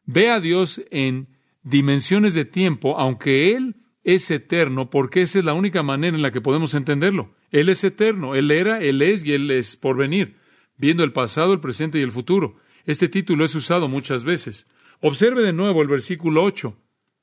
Ve 0.04 0.30
a 0.30 0.40
Dios 0.40 0.82
en 0.90 1.28
dimensiones 1.62 2.34
de 2.34 2.44
tiempo, 2.44 2.98
aunque 2.98 3.56
Él 3.56 3.76
es 4.04 4.30
eterno, 4.30 4.90
porque 4.90 5.22
esa 5.22 5.38
es 5.38 5.44
la 5.44 5.54
única 5.54 5.82
manera 5.82 6.16
en 6.16 6.22
la 6.22 6.30
que 6.30 6.40
podemos 6.40 6.74
entenderlo. 6.74 7.34
Él 7.50 7.68
es 7.68 7.82
eterno, 7.82 8.34
Él 8.34 8.50
era, 8.50 8.80
Él 8.80 9.02
es 9.02 9.24
y 9.24 9.32
Él 9.32 9.50
es 9.50 9.76
por 9.76 9.96
venir, 9.96 10.36
viendo 10.76 11.02
el 11.02 11.12
pasado, 11.12 11.52
el 11.54 11.60
presente 11.60 11.98
y 11.98 12.02
el 12.02 12.12
futuro. 12.12 12.56
Este 12.84 13.08
título 13.08 13.44
es 13.44 13.54
usado 13.54 13.88
muchas 13.88 14.24
veces. 14.24 14.68
Observe 15.00 15.42
de 15.42 15.52
nuevo 15.52 15.82
el 15.82 15.88
versículo 15.88 16.44
8. 16.44 16.76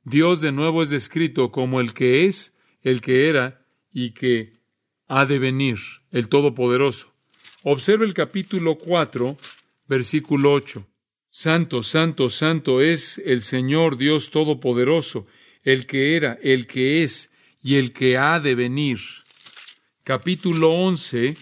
Dios 0.04 0.42
de 0.42 0.52
nuevo 0.52 0.82
es 0.82 0.90
descrito 0.90 1.52
como 1.52 1.80
el 1.80 1.94
que 1.94 2.26
es, 2.26 2.58
el 2.82 3.02
que 3.02 3.30
era 3.30 3.61
y 3.92 4.12
que 4.12 4.54
ha 5.08 5.26
de 5.26 5.40
venir, 5.40 5.78
el 6.12 6.30
Todopoderoso. 6.30 7.14
Observe 7.64 8.06
el 8.06 8.14
capítulo 8.14 8.78
4, 8.78 9.38
versículo 9.88 10.54
8. 10.54 10.88
Santo, 11.30 11.84
santo, 11.84 12.30
santo 12.30 12.82
es 12.82 13.18
el 13.20 13.42
Señor 13.42 13.98
Dios 13.98 14.32
Todopoderoso, 14.32 15.28
el 15.64 15.86
que 15.86 16.16
era, 16.16 16.38
el 16.42 16.68
que 16.68 17.04
es 17.04 17.32
y 17.62 17.76
el 17.76 17.94
que 17.94 18.18
ha 18.18 18.40
de 18.40 18.56
venir. 18.56 19.00
Capítulo 20.04 20.72
11, 20.72 21.36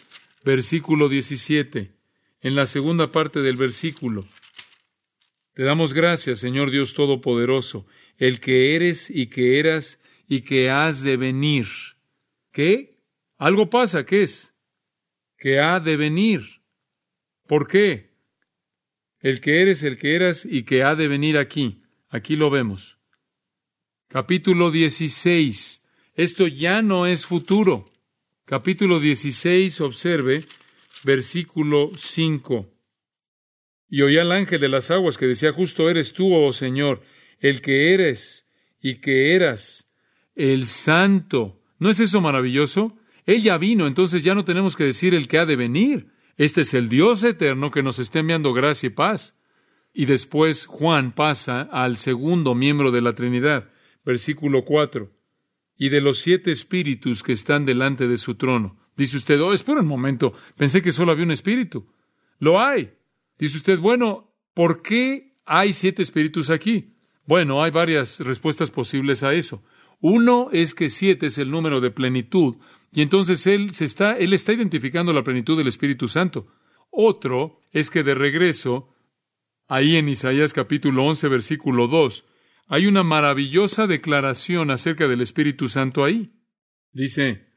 versículo 0.44 1.10
17. 1.10 1.92
En 2.42 2.56
la 2.56 2.66
segunda 2.66 3.12
parte 3.12 3.42
del 3.42 3.56
versículo. 3.56 4.28
Te 5.54 5.64
damos 5.64 5.94
gracias, 5.94 6.40
Señor 6.40 6.72
Dios 6.72 6.94
Todopoderoso, 6.94 7.86
el 8.18 8.40
que 8.40 8.76
eres 8.76 9.10
y 9.10 9.28
que 9.28 9.60
eras 9.60 10.00
y 10.28 10.42
que 10.42 10.70
has 10.70 11.04
de 11.04 11.18
venir. 11.18 11.68
¿Qué? 12.52 13.00
Algo 13.38 13.70
pasa, 13.70 14.06
¿qué 14.06 14.24
es? 14.24 14.54
Que 15.38 15.60
ha 15.60 15.80
de 15.80 15.96
venir. 15.98 16.62
¿Por 17.48 17.68
qué? 17.68 18.10
El 19.20 19.42
que 19.42 19.62
eres, 19.62 19.84
el 19.84 19.98
que 19.98 20.16
eras 20.16 20.46
y 20.46 20.64
que 20.64 20.84
ha 20.84 20.96
de 20.96 21.08
venir 21.08 21.38
aquí. 21.38 21.84
Aquí 22.10 22.36
lo 22.36 22.50
vemos. 22.50 23.00
Capítulo 24.08 24.72
16. 24.72 25.84
Esto 26.16 26.48
ya 26.48 26.82
no 26.82 27.06
es 27.06 27.26
futuro. 27.26 27.92
Capítulo 28.46 29.00
16, 29.00 29.80
observe, 29.82 30.44
versículo 31.04 31.92
5. 31.96 32.68
Y 33.90 34.02
oí 34.02 34.18
al 34.18 34.32
ángel 34.32 34.60
de 34.60 34.70
las 34.70 34.90
aguas 34.90 35.20
que 35.20 35.28
decía, 35.28 35.52
justo 35.52 35.88
eres 35.88 36.14
tú, 36.14 36.34
oh 36.34 36.52
Señor, 36.52 37.04
el 37.40 37.62
que 37.62 37.94
eres 37.94 38.48
y 38.82 38.96
que 39.02 39.36
eras, 39.36 39.88
el 40.34 40.66
santo. 40.66 41.59
¿No 41.80 41.90
es 41.90 42.00
eso 42.00 42.22
maravilloso? 42.22 42.98
Él 43.26 43.42
ya 43.42 43.58
vino, 43.58 43.88
entonces 43.88 44.24
ya 44.24 44.36
no 44.36 44.46
tenemos 44.46 44.76
que 44.76 44.84
decir 44.84 45.14
el 45.14 45.28
que 45.28 45.40
ha 45.40 45.46
de 45.46 45.56
venir. 45.56 46.12
Este 46.38 46.62
es 46.62 46.74
el 46.74 46.90
Dios 46.90 47.24
eterno 47.24 47.72
que 47.72 47.84
nos 47.84 48.00
está 48.00 48.20
enviando 48.20 48.54
gracia 48.54 48.88
y 48.88 48.92
paz. 48.92 49.38
Y 49.94 50.06
después 50.06 50.66
Juan 50.66 51.14
pasa 51.14 51.62
al 51.62 51.98
segundo 51.98 52.56
miembro 52.56 52.92
de 52.92 53.02
la 53.02 53.14
Trinidad, 53.14 53.70
versículo 54.06 54.64
4. 54.64 55.12
Y 55.78 55.90
de 55.90 56.02
los 56.02 56.20
siete 56.20 56.52
espíritus 56.52 57.24
que 57.24 57.32
están 57.34 57.66
delante 57.66 58.08
de 58.08 58.18
su 58.18 58.36
trono. 58.36 58.78
Dice 58.96 59.18
usted, 59.18 59.40
oh, 59.42 59.54
espera 59.54 59.80
un 59.80 59.88
momento, 59.88 60.34
pensé 60.58 60.82
que 60.82 60.92
solo 60.92 61.12
había 61.12 61.24
un 61.24 61.32
espíritu. 61.32 61.88
Lo 62.40 62.60
hay. 62.60 62.94
Dice 63.38 63.58
usted, 63.58 63.80
bueno, 63.80 64.34
¿por 64.54 64.82
qué 64.82 65.38
hay 65.46 65.72
siete 65.72 66.02
espíritus 66.02 66.50
aquí? 66.50 66.94
Bueno, 67.26 67.64
hay 67.64 67.72
varias 67.72 68.20
respuestas 68.20 68.72
posibles 68.72 69.24
a 69.24 69.34
eso. 69.34 69.64
Uno 70.00 70.50
es 70.52 70.74
que 70.74 70.90
siete 70.90 71.28
es 71.28 71.38
el 71.38 71.52
número 71.52 71.82
de 71.82 71.92
plenitud, 71.92 72.56
y 72.92 73.02
entonces 73.02 73.46
él, 73.48 73.72
se 73.72 73.86
está, 73.86 74.18
él 74.18 74.34
está 74.34 74.54
identificando 74.54 75.14
la 75.14 75.24
plenitud 75.24 75.58
del 75.58 75.68
Espíritu 75.68 76.08
Santo. 76.08 76.48
Otro 76.90 77.60
es 77.72 77.90
que 77.90 78.04
de 78.04 78.16
regreso, 78.16 78.96
ahí 79.68 79.98
en 79.98 80.10
Isaías 80.10 80.54
capítulo 80.54 81.04
11, 81.04 81.28
versículo 81.28 81.88
2, 81.88 82.26
hay 82.68 82.88
una 82.88 83.04
maravillosa 83.04 83.88
declaración 83.88 84.72
acerca 84.72 85.08
del 85.08 85.22
Espíritu 85.22 85.68
Santo 85.68 86.04
ahí. 86.04 86.32
Dice, 86.92 87.48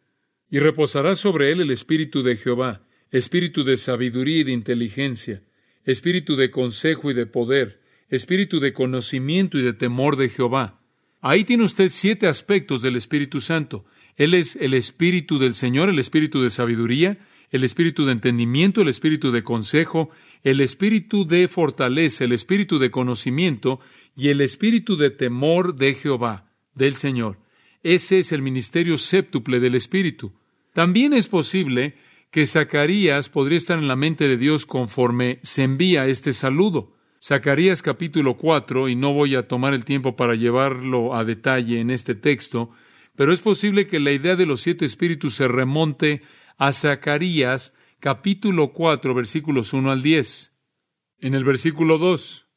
y 0.50 0.58
reposará 0.58 1.16
sobre 1.16 1.52
él 1.52 1.60
el 1.60 1.70
Espíritu 1.70 2.22
de 2.22 2.36
Jehová, 2.36 2.86
Espíritu 3.10 3.64
de 3.64 3.76
sabiduría 3.76 4.38
y 4.38 4.44
de 4.44 4.52
inteligencia, 4.52 5.42
Espíritu 5.84 6.36
de 6.36 6.50
consejo 6.50 7.10
y 7.10 7.14
de 7.14 7.26
poder, 7.26 7.82
espíritu 8.12 8.60
de 8.60 8.74
conocimiento 8.74 9.58
y 9.58 9.62
de 9.62 9.72
temor 9.72 10.16
de 10.16 10.28
Jehová. 10.28 10.81
Ahí 11.22 11.44
tiene 11.44 11.62
usted 11.62 11.88
siete 11.88 12.26
aspectos 12.26 12.82
del 12.82 12.96
Espíritu 12.96 13.40
Santo. 13.40 13.84
Él 14.16 14.34
es 14.34 14.56
el 14.56 14.74
Espíritu 14.74 15.38
del 15.38 15.54
Señor, 15.54 15.88
el 15.88 16.00
Espíritu 16.00 16.42
de 16.42 16.50
sabiduría, 16.50 17.18
el 17.50 17.62
Espíritu 17.62 18.04
de 18.04 18.12
entendimiento, 18.12 18.80
el 18.80 18.88
Espíritu 18.88 19.30
de 19.30 19.44
consejo, 19.44 20.10
el 20.42 20.60
Espíritu 20.60 21.24
de 21.24 21.46
fortaleza, 21.46 22.24
el 22.24 22.32
Espíritu 22.32 22.80
de 22.80 22.90
conocimiento 22.90 23.78
y 24.16 24.28
el 24.28 24.40
Espíritu 24.40 24.96
de 24.96 25.10
temor 25.10 25.76
de 25.76 25.94
Jehová, 25.94 26.50
del 26.74 26.96
Señor. 26.96 27.38
Ese 27.84 28.18
es 28.18 28.32
el 28.32 28.42
ministerio 28.42 28.96
séptuple 28.96 29.60
del 29.60 29.76
Espíritu. 29.76 30.32
También 30.72 31.12
es 31.12 31.28
posible 31.28 31.94
que 32.32 32.46
Zacarías 32.46 33.28
podría 33.28 33.58
estar 33.58 33.78
en 33.78 33.86
la 33.86 33.94
mente 33.94 34.26
de 34.26 34.38
Dios 34.38 34.66
conforme 34.66 35.38
se 35.42 35.62
envía 35.62 36.08
este 36.08 36.32
saludo. 36.32 36.96
Zacarías 37.24 37.82
capítulo 37.82 38.36
4, 38.36 38.88
y 38.88 38.96
no 38.96 39.12
voy 39.12 39.36
a 39.36 39.46
tomar 39.46 39.74
el 39.74 39.84
tiempo 39.84 40.16
para 40.16 40.34
llevarlo 40.34 41.14
a 41.14 41.24
detalle 41.24 41.78
en 41.78 41.90
este 41.90 42.16
texto, 42.16 42.70
pero 43.14 43.32
es 43.32 43.40
posible 43.40 43.86
que 43.86 44.00
la 44.00 44.10
idea 44.10 44.34
de 44.34 44.44
los 44.44 44.60
siete 44.60 44.84
espíritus 44.84 45.34
se 45.34 45.46
remonte 45.46 46.22
a 46.58 46.72
Zacarías 46.72 47.76
capítulo 48.00 48.72
4, 48.72 49.14
versículos 49.14 49.72
1 49.72 49.92
al 49.92 50.02
10. 50.02 50.52
En 51.20 51.36
el 51.36 51.44
versículo 51.44 51.98
2, 51.98 52.48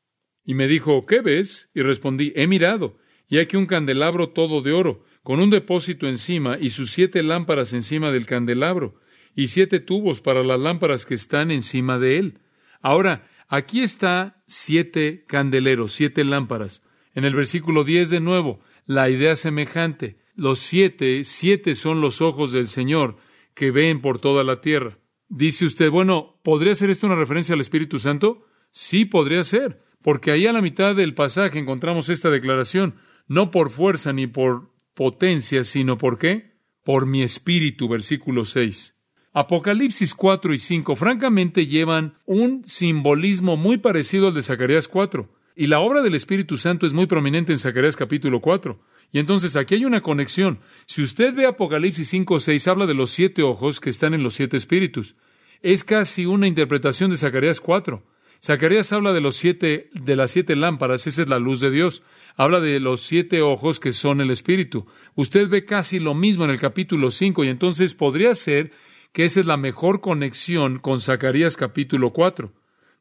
y 0.44 0.56
me 0.56 0.68
dijo, 0.68 1.06
¿qué 1.06 1.22
ves? 1.22 1.70
Y 1.76 1.84
respondí, 1.84 2.34
he 2.36 2.48
mirado, 2.48 2.98
y 3.28 3.38
aquí 3.38 3.58
un 3.58 3.68
candelabro 3.68 4.30
todo 4.30 4.64
de 4.64 4.72
oro, 4.72 5.06
con 5.22 5.40
un 5.40 5.52
depósito 5.52 6.08
encima 6.08 6.58
y 6.60 6.72
sus 6.72 6.90
siete 6.90 7.22
lámparas 7.22 7.72
encima 7.74 8.10
del 8.10 8.26
candelabro, 8.26 9.00
y 9.36 9.46
siete 9.46 9.80
tubos 9.80 10.22
para 10.22 10.42
las 10.42 10.60
lámparas 10.60 11.06
que 11.06 11.14
están 11.14 11.52
encima 11.52 12.00
de 12.00 12.18
él. 12.18 12.40
Ahora, 12.82 13.28
Aquí 13.48 13.82
está 13.82 14.44
siete 14.48 15.26
candeleros, 15.28 15.94
siete 15.94 16.24
lámparas. 16.24 16.84
En 17.14 17.26
el 17.26 17.36
versículo 17.36 17.84
10 17.84 18.10
de 18.10 18.20
nuevo, 18.20 18.60
la 18.86 19.10
idea 19.10 19.36
semejante. 19.36 20.18
Los 20.36 20.60
siete, 20.60 21.24
siete 21.24 21.76
son 21.76 22.02
los 22.02 22.22
ojos 22.22 22.52
del 22.52 22.68
Señor 22.68 23.18
que 23.54 23.72
ven 23.72 24.02
por 24.02 24.20
toda 24.20 24.44
la 24.44 24.62
tierra. 24.62 25.00
Dice 25.30 25.66
usted, 25.66 25.90
bueno, 25.90 26.40
¿podría 26.44 26.76
ser 26.76 26.90
esto 26.90 27.08
una 27.08 27.16
referencia 27.16 27.54
al 27.54 27.62
Espíritu 27.62 28.00
Santo? 28.00 28.46
Sí, 28.72 29.06
podría 29.06 29.44
ser, 29.44 29.82
porque 30.02 30.32
ahí 30.32 30.46
a 30.46 30.54
la 30.54 30.62
mitad 30.62 30.96
del 30.96 31.14
pasaje 31.14 31.58
encontramos 31.58 32.10
esta 32.10 32.30
declaración, 32.30 32.96
no 33.28 33.50
por 33.50 33.70
fuerza 33.70 34.12
ni 34.12 34.28
por 34.28 34.72
potencia, 34.94 35.64
sino 35.64 35.98
por 35.98 36.18
qué? 36.18 36.58
Por 36.84 37.06
mi 37.06 37.24
espíritu, 37.24 37.88
versículo 37.88 38.46
6. 38.46 38.95
Apocalipsis 39.38 40.14
4 40.14 40.54
y 40.54 40.58
5 40.58 40.96
francamente 40.96 41.68
llevan 41.68 42.14
un 42.26 42.64
simbolismo 42.66 43.58
muy 43.58 43.78
parecido 43.78 44.30
al 44.30 44.34
de 44.34 44.42
Zacarías 44.42 44.88
4. 44.88 45.30
Y 45.58 45.68
la 45.68 45.82
obra 45.82 46.02
del 46.02 46.16
Espíritu 46.16 46.56
Santo 46.56 46.86
es 46.86 46.94
muy 46.94 47.06
prominente 47.06 47.52
en 47.52 47.60
Zacarías 47.60 47.98
capítulo 47.98 48.40
4. 48.40 48.80
Y 49.12 49.20
entonces 49.20 49.58
aquí 49.58 49.76
hay 49.76 49.84
una 49.84 50.00
conexión. 50.00 50.60
Si 50.86 51.04
usted 51.04 51.36
ve 51.36 51.46
Apocalipsis 51.48 52.08
5 52.08 52.34
o 52.34 52.40
6, 52.40 52.66
habla 52.70 52.86
de 52.86 52.94
los 52.94 53.10
siete 53.10 53.44
ojos 53.44 53.82
que 53.82 53.90
están 53.90 54.14
en 54.14 54.24
los 54.24 54.36
siete 54.36 54.56
espíritus. 54.56 55.16
Es 55.62 55.84
casi 55.84 56.26
una 56.26 56.48
interpretación 56.48 57.12
de 57.12 57.18
Zacarías 57.18 57.60
4. 57.60 58.02
Zacarías 58.42 58.94
habla 58.94 59.12
de 59.12 59.20
los 59.20 59.36
siete, 59.36 59.90
de 59.94 60.16
las 60.16 60.32
siete 60.32 60.56
lámparas, 60.56 61.08
esa 61.08 61.24
es 61.24 61.28
la 61.28 61.40
luz 61.40 61.60
de 61.60 61.72
Dios. 61.72 62.04
Habla 62.38 62.62
de 62.62 62.80
los 62.80 63.02
siete 63.02 63.42
ojos 63.42 63.82
que 63.82 63.92
son 63.92 64.22
el 64.22 64.32
espíritu. 64.32 64.86
Usted 65.16 65.50
ve 65.50 65.66
casi 65.66 66.00
lo 66.00 66.14
mismo 66.14 66.46
en 66.46 66.52
el 66.52 66.60
capítulo 66.60 67.12
5 67.12 67.44
y 67.44 67.50
entonces 67.50 67.96
podría 67.96 68.34
ser 68.34 68.72
que 69.16 69.24
esa 69.24 69.40
es 69.40 69.46
la 69.46 69.56
mejor 69.56 70.02
conexión 70.02 70.78
con 70.78 71.00
Zacarías 71.00 71.56
capítulo 71.56 72.12
4. 72.12 72.52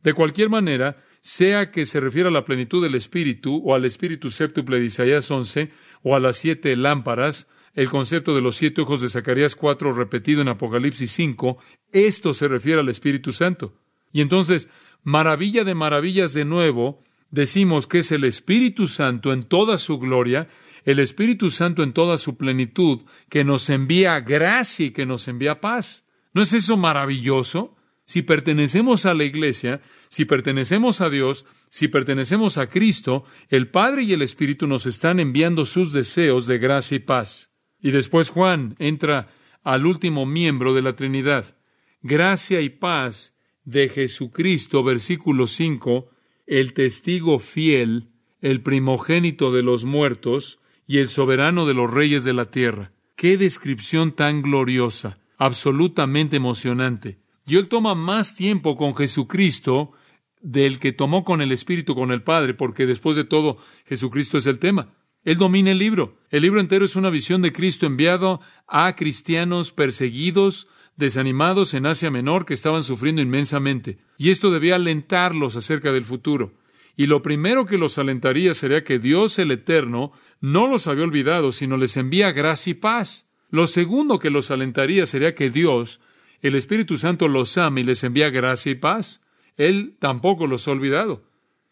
De 0.05 0.13
cualquier 0.13 0.49
manera, 0.49 1.03
sea 1.21 1.73
que 1.73 1.85
se 1.87 1.99
refiera 1.99 2.29
a 2.29 2.33
la 2.33 2.45
plenitud 2.45 2.81
del 2.81 2.95
Espíritu 2.95 3.61
o 3.65 3.75
al 3.75 3.85
Espíritu 3.85 4.31
séptuple 4.31 4.79
de 4.79 4.85
Isaías 4.85 5.29
11 5.29 5.73
o 6.05 6.15
a 6.15 6.21
las 6.21 6.37
siete 6.37 6.77
lámparas, 6.77 7.51
el 7.75 7.89
concepto 7.89 8.33
de 8.33 8.43
los 8.43 8.55
siete 8.55 8.83
ojos 8.83 9.01
de 9.01 9.09
Zacarías 9.09 9.57
4 9.57 9.91
repetido 9.91 10.41
en 10.41 10.47
Apocalipsis 10.47 11.11
5, 11.11 11.59
esto 11.91 12.33
se 12.33 12.47
refiere 12.47 12.79
al 12.79 12.89
Espíritu 12.89 13.33
Santo. 13.33 13.75
Y 14.13 14.21
entonces, 14.21 14.69
maravilla 15.03 15.65
de 15.65 15.75
maravillas 15.75 16.33
de 16.33 16.45
nuevo, 16.45 17.03
decimos 17.33 17.89
que 17.89 17.99
es 17.99 18.13
el 18.13 18.23
Espíritu 18.23 18.87
Santo 18.87 19.33
en 19.33 19.43
toda 19.43 19.79
su 19.79 19.99
gloria 19.99 20.49
el 20.85 20.99
Espíritu 20.99 21.51
Santo 21.51 21.83
en 21.83 21.93
toda 21.93 22.19
su 22.19 22.37
plenitud, 22.37 23.03
que 23.29 23.43
nos 23.43 23.71
envía 23.71 24.21
gracia 24.21 24.87
y 24.87 24.91
que 24.91 25.07
nos 25.07 25.29
envía 25.29 25.61
paz. 25.61 26.04
¿No 26.35 26.43
es 26.43 26.53
eso 26.53 26.77
maravilloso? 26.77 27.77
Si 28.05 28.23
pertenecemos 28.23 29.07
a 29.07 29.15
la 29.15 29.25
iglesia, 29.25 29.81
si 30.09 30.27
pertenecemos 30.27 31.01
a 31.01 31.09
Dios, 31.09 31.47
si 31.71 31.89
pertenecemos 31.89 32.59
a 32.59 32.69
Cristo, 32.69 33.25
el 33.49 33.69
Padre 33.69 34.03
y 34.03 34.13
el 34.13 34.21
Espíritu 34.21 34.67
nos 34.67 34.85
están 34.85 35.21
enviando 35.21 35.65
sus 35.65 35.93
deseos 35.93 36.47
de 36.47 36.59
gracia 36.59 36.97
y 36.97 36.99
paz. 36.99 37.51
Y 37.81 37.93
después 37.93 38.29
Juan 38.29 38.77
entra 38.79 39.29
al 39.63 39.87
último 39.87 40.27
miembro 40.27 40.75
de 40.75 40.83
la 40.83 40.95
Trinidad. 40.95 41.57
Gracia 42.03 42.61
y 42.61 42.69
paz 42.69 43.35
de 43.65 43.89
Jesucristo, 43.89 44.83
versículo 44.83 45.47
5, 45.47 46.11
el 46.47 46.75
testigo 46.75 47.39
fiel, 47.39 48.11
el 48.43 48.61
primogénito 48.61 49.53
de 49.53 49.63
los 49.63 49.87
muertos 49.87 50.59
y 50.87 50.99
el 50.99 51.09
soberano 51.09 51.65
de 51.65 51.73
los 51.73 51.91
reyes 51.91 52.25
de 52.25 52.35
la 52.35 52.45
tierra. 52.45 52.93
Qué 53.17 53.39
descripción 53.39 54.13
tan 54.13 54.43
gloriosa, 54.43 55.19
absolutamente 55.39 56.37
emocionante. 56.37 57.19
Y 57.47 57.57
él 57.57 57.69
toma 57.69 57.95
más 57.95 58.35
tiempo 58.35 58.77
con 58.77 58.95
Jesucristo 58.95 59.93
del 60.41 60.79
que 60.79 60.93
tomó 60.93 61.25
con 61.25 61.41
el 61.41 61.53
Espíritu, 61.53 61.95
con 61.95 62.13
el 62.13 62.23
Padre, 62.23 62.55
porque 62.55 62.87
después 62.87 63.17
de 63.17 63.25
todo, 63.25 63.59
Jesucristo 63.87 64.39
es 64.39 64.47
el 64.47 64.59
tema. 64.59 64.95
Él 65.25 65.39
domina 65.39 65.71
el 65.71 65.79
libro. 65.79 66.19
El 66.31 66.43
libro 66.43 66.61
entero 66.61 66.85
es 66.85 66.97
una 66.97 67.11
visión 67.11 67.41
de 67.41 67.53
Cristo 67.53 67.87
enviado 67.87 68.41
a 68.69 68.95
cristianos 68.95 69.73
perseguidos, 69.73 70.69
desanimados 70.97 71.73
en 71.75 71.87
Asia 71.87 72.11
Menor 72.11 72.45
que 72.45 72.55
estaban 72.55 72.83
sufriendo 72.83 73.23
inmensamente. 73.23 73.99
Y 74.19 74.31
esto 74.31 74.51
debía 74.51 74.77
alentarlos 74.77 75.57
acerca 75.57 75.93
del 75.93 76.05
futuro. 76.05 76.53
Y 76.97 77.07
lo 77.07 77.23
primero 77.23 77.67
que 77.67 77.79
los 77.79 77.99
alentaría 77.99 78.55
sería 78.55 78.85
que 78.85 78.99
Dios 78.99 79.39
el 79.39 79.51
Eterno 79.51 80.13
no 80.41 80.69
los 80.69 80.87
había 80.87 81.05
olvidado, 81.05 81.53
sino 81.53 81.77
les 81.77 81.97
envía 81.97 82.31
gracia 82.33 82.73
y 82.73 82.75
paz. 82.75 83.27
Lo 83.55 83.69
segundo 83.69 84.19
que 84.19 84.31
los 84.31 84.51
alentaría 84.51 85.07
sería 85.07 85.37
que 85.37 85.49
Dios 85.49 86.01
el 86.43 86.57
Espíritu 86.57 86.97
Santo 86.97 87.29
los 87.29 87.57
ama 87.57 87.79
y 87.79 87.85
les 87.85 88.03
envía 88.03 88.29
gracia 88.29 88.73
y 88.73 88.75
paz. 88.75 89.23
Él 89.57 89.95
tampoco 90.01 90.49
los 90.49 90.67
ha 90.67 90.73
olvidado. 90.73 91.23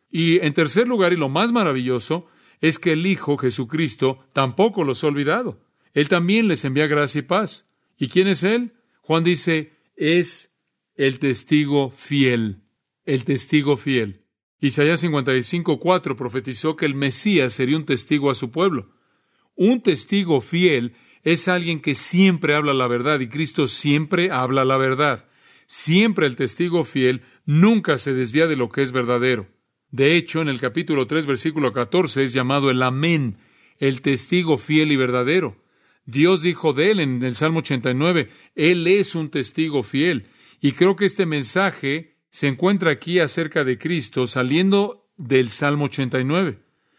Y 0.08 0.38
en 0.46 0.54
tercer 0.54 0.86
lugar, 0.86 1.12
y 1.12 1.16
lo 1.16 1.28
más 1.28 1.50
maravilloso, 1.50 2.28
es 2.60 2.78
que 2.78 2.92
el 2.92 3.04
Hijo 3.04 3.36
Jesucristo 3.36 4.24
tampoco 4.32 4.84
los 4.84 5.02
ha 5.02 5.08
olvidado. 5.08 5.58
Él 5.92 6.06
también 6.06 6.46
les 6.46 6.64
envía 6.64 6.86
gracia 6.86 7.18
y 7.18 7.22
paz. 7.22 7.66
¿Y 7.98 8.06
quién 8.06 8.28
es 8.28 8.44
Él? 8.44 8.74
Juan 9.00 9.24
dice, 9.24 9.72
es 9.96 10.52
el 10.94 11.18
testigo 11.18 11.90
fiel. 11.90 12.60
El 13.06 13.24
testigo 13.24 13.76
fiel. 13.76 14.22
Isaías 14.60 15.02
55.4 15.02 16.14
profetizó 16.14 16.76
que 16.76 16.86
el 16.86 16.94
Mesías 16.94 17.54
sería 17.54 17.76
un 17.76 17.86
testigo 17.86 18.30
a 18.30 18.36
su 18.36 18.52
pueblo. 18.52 18.92
Un 19.56 19.82
testigo 19.82 20.40
fiel 20.40 20.94
es 21.22 21.48
alguien 21.48 21.80
que 21.80 21.94
siempre 21.94 22.54
habla 22.54 22.74
la 22.74 22.88
verdad 22.88 23.20
y 23.20 23.28
Cristo 23.28 23.66
siempre 23.66 24.30
habla 24.30 24.64
la 24.64 24.76
verdad. 24.76 25.28
Siempre 25.66 26.26
el 26.26 26.36
testigo 26.36 26.84
fiel 26.84 27.22
nunca 27.46 27.98
se 27.98 28.12
desvía 28.12 28.46
de 28.46 28.56
lo 28.56 28.68
que 28.68 28.82
es 28.82 28.92
verdadero. 28.92 29.48
De 29.90 30.16
hecho, 30.16 30.40
en 30.40 30.48
el 30.48 30.58
capítulo 30.58 31.06
3, 31.06 31.26
versículo 31.26 31.72
14 31.72 32.24
es 32.24 32.32
llamado 32.32 32.70
el 32.70 32.82
Amén, 32.82 33.36
el 33.78 34.00
testigo 34.00 34.58
fiel 34.58 34.90
y 34.90 34.96
verdadero. 34.96 35.56
Dios 36.04 36.42
dijo 36.42 36.72
de 36.72 36.90
él 36.90 37.00
en 37.00 37.22
el 37.22 37.36
Salmo 37.36 37.60
89, 37.60 38.28
Él 38.54 38.86
es 38.86 39.14
un 39.14 39.30
testigo 39.30 39.82
fiel. 39.82 40.26
Y 40.60 40.72
creo 40.72 40.96
que 40.96 41.04
este 41.04 41.26
mensaje 41.26 42.16
se 42.30 42.48
encuentra 42.48 42.90
aquí 42.90 43.18
acerca 43.18 43.64
de 43.64 43.78
Cristo 43.78 44.26
saliendo 44.26 45.10
del 45.16 45.50
Salmo 45.50 45.84
89. 45.84 46.58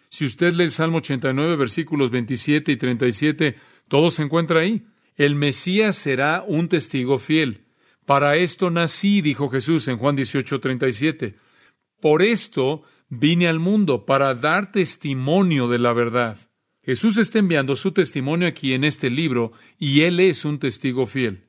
Si 0.10 0.26
usted 0.26 0.54
lee 0.54 0.66
el 0.66 0.72
Salmo 0.72 0.98
89, 0.98 1.56
versículos 1.56 2.12
27 2.12 2.72
y 2.72 2.78
37, 2.78 3.56
todo 3.88 4.12
se 4.12 4.24
encuentra 4.24 4.62
ahí. 4.62 4.86
El 5.16 5.36
Mesías 5.36 5.96
será 5.96 6.44
un 6.48 6.70
testigo 6.70 7.20
fiel. 7.20 7.66
Para 8.06 8.36
esto 8.36 8.70
nací, 8.70 9.22
dijo 9.22 9.50
Jesús 9.50 9.88
en 9.88 9.98
Juan 9.98 10.16
18, 10.16 10.60
37. 10.60 11.36
Por 12.02 12.22
esto 12.22 12.82
vine 13.10 13.48
al 13.48 13.60
mundo, 13.60 14.06
para 14.06 14.34
dar 14.34 14.72
testimonio 14.72 15.68
de 15.68 15.80
la 15.80 15.94
verdad. 15.94 16.38
Jesús 16.84 17.18
está 17.18 17.40
enviando 17.40 17.76
su 17.76 17.92
testimonio 17.92 18.48
aquí 18.48 18.74
en 18.74 18.84
este 18.84 19.10
libro 19.10 19.54
y 19.80 20.02
Él 20.02 20.20
es 20.20 20.44
un 20.44 20.60
testigo 20.60 21.06
fiel. 21.06 21.46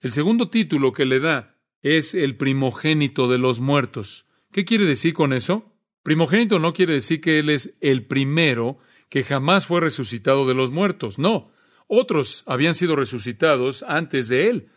El 0.00 0.12
segundo 0.12 0.48
título 0.48 0.92
que 0.92 1.06
le 1.06 1.18
da 1.18 1.56
es 1.82 2.14
el 2.14 2.36
primogénito 2.36 3.28
de 3.28 3.38
los 3.38 3.60
muertos. 3.60 4.26
¿Qué 4.52 4.64
quiere 4.64 4.84
decir 4.84 5.12
con 5.14 5.32
eso? 5.32 5.72
Primogénito 6.02 6.60
no 6.60 6.72
quiere 6.72 6.92
decir 6.94 7.20
que 7.20 7.40
Él 7.40 7.50
es 7.50 7.76
el 7.80 8.04
primero 8.04 8.78
que 9.08 9.24
jamás 9.24 9.66
fue 9.66 9.80
resucitado 9.80 10.46
de 10.46 10.54
los 10.54 10.70
muertos. 10.70 11.18
No, 11.18 11.50
otros 11.86 12.42
habían 12.46 12.74
sido 12.74 12.96
resucitados 12.96 13.84
antes 13.86 14.28
de 14.28 14.48
Él. 14.48 14.68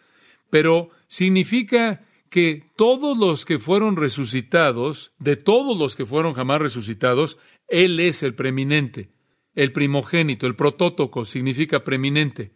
Pero 0.49 0.89
significa 1.07 2.05
que 2.29 2.71
todos 2.75 3.17
los 3.17 3.45
que 3.45 3.59
fueron 3.59 3.95
resucitados, 3.95 5.13
de 5.19 5.35
todos 5.35 5.77
los 5.77 5.95
que 5.95 6.05
fueron 6.05 6.33
jamás 6.33 6.61
resucitados, 6.61 7.37
Él 7.67 7.99
es 7.99 8.23
el 8.23 8.35
preeminente 8.35 9.09
el 9.59 9.73
primogénito, 9.73 10.47
el 10.47 10.55
protótoco, 10.55 11.25
significa 11.25 11.83
preeminente. 11.83 12.53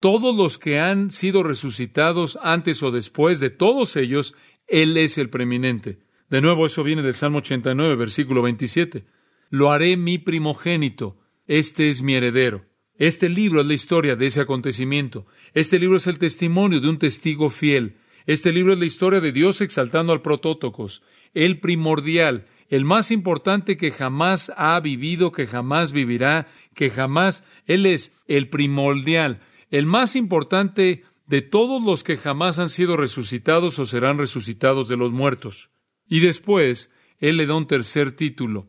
Todos 0.00 0.34
los 0.36 0.58
que 0.58 0.80
han 0.80 1.12
sido 1.12 1.44
resucitados 1.44 2.36
antes 2.42 2.82
o 2.82 2.90
después 2.90 3.38
de 3.38 3.50
todos 3.50 3.94
ellos, 3.94 4.34
Él 4.66 4.96
es 4.96 5.18
el 5.18 5.30
preeminente. 5.30 6.00
De 6.28 6.40
nuevo, 6.40 6.66
eso 6.66 6.82
viene 6.82 7.02
del 7.02 7.14
Salmo 7.14 7.38
89, 7.38 7.94
versículo 7.94 8.42
27. 8.42 9.04
Lo 9.50 9.70
haré 9.70 9.96
mi 9.96 10.18
primogénito, 10.18 11.18
este 11.46 11.88
es 11.88 12.02
mi 12.02 12.14
heredero. 12.14 12.64
Este 12.98 13.28
libro 13.28 13.60
es 13.60 13.66
la 13.66 13.74
historia 13.74 14.16
de 14.16 14.26
ese 14.26 14.40
acontecimiento. 14.40 15.26
Este 15.54 15.78
libro 15.78 15.96
es 15.96 16.06
el 16.06 16.18
testimonio 16.18 16.80
de 16.80 16.88
un 16.88 16.98
testigo 16.98 17.48
fiel. 17.48 17.96
Este 18.26 18.52
libro 18.52 18.74
es 18.74 18.78
la 18.78 18.84
historia 18.84 19.20
de 19.20 19.32
Dios 19.32 19.60
exaltando 19.60 20.12
al 20.12 20.22
protótocos, 20.22 21.02
el 21.34 21.58
primordial, 21.58 22.46
el 22.68 22.84
más 22.84 23.10
importante 23.10 23.76
que 23.76 23.90
jamás 23.90 24.52
ha 24.56 24.78
vivido, 24.80 25.32
que 25.32 25.46
jamás 25.46 25.92
vivirá, 25.92 26.46
que 26.74 26.90
jamás, 26.90 27.44
Él 27.66 27.86
es 27.86 28.12
el 28.28 28.48
primordial, 28.48 29.40
el 29.70 29.86
más 29.86 30.14
importante 30.14 31.02
de 31.26 31.42
todos 31.42 31.82
los 31.82 32.04
que 32.04 32.16
jamás 32.16 32.58
han 32.58 32.68
sido 32.68 32.96
resucitados 32.96 33.78
o 33.78 33.86
serán 33.86 34.18
resucitados 34.18 34.88
de 34.88 34.96
los 34.96 35.12
muertos. 35.12 35.70
Y 36.06 36.20
después, 36.20 36.90
Él 37.18 37.38
le 37.38 37.46
da 37.46 37.54
un 37.54 37.66
tercer 37.66 38.12
título, 38.12 38.68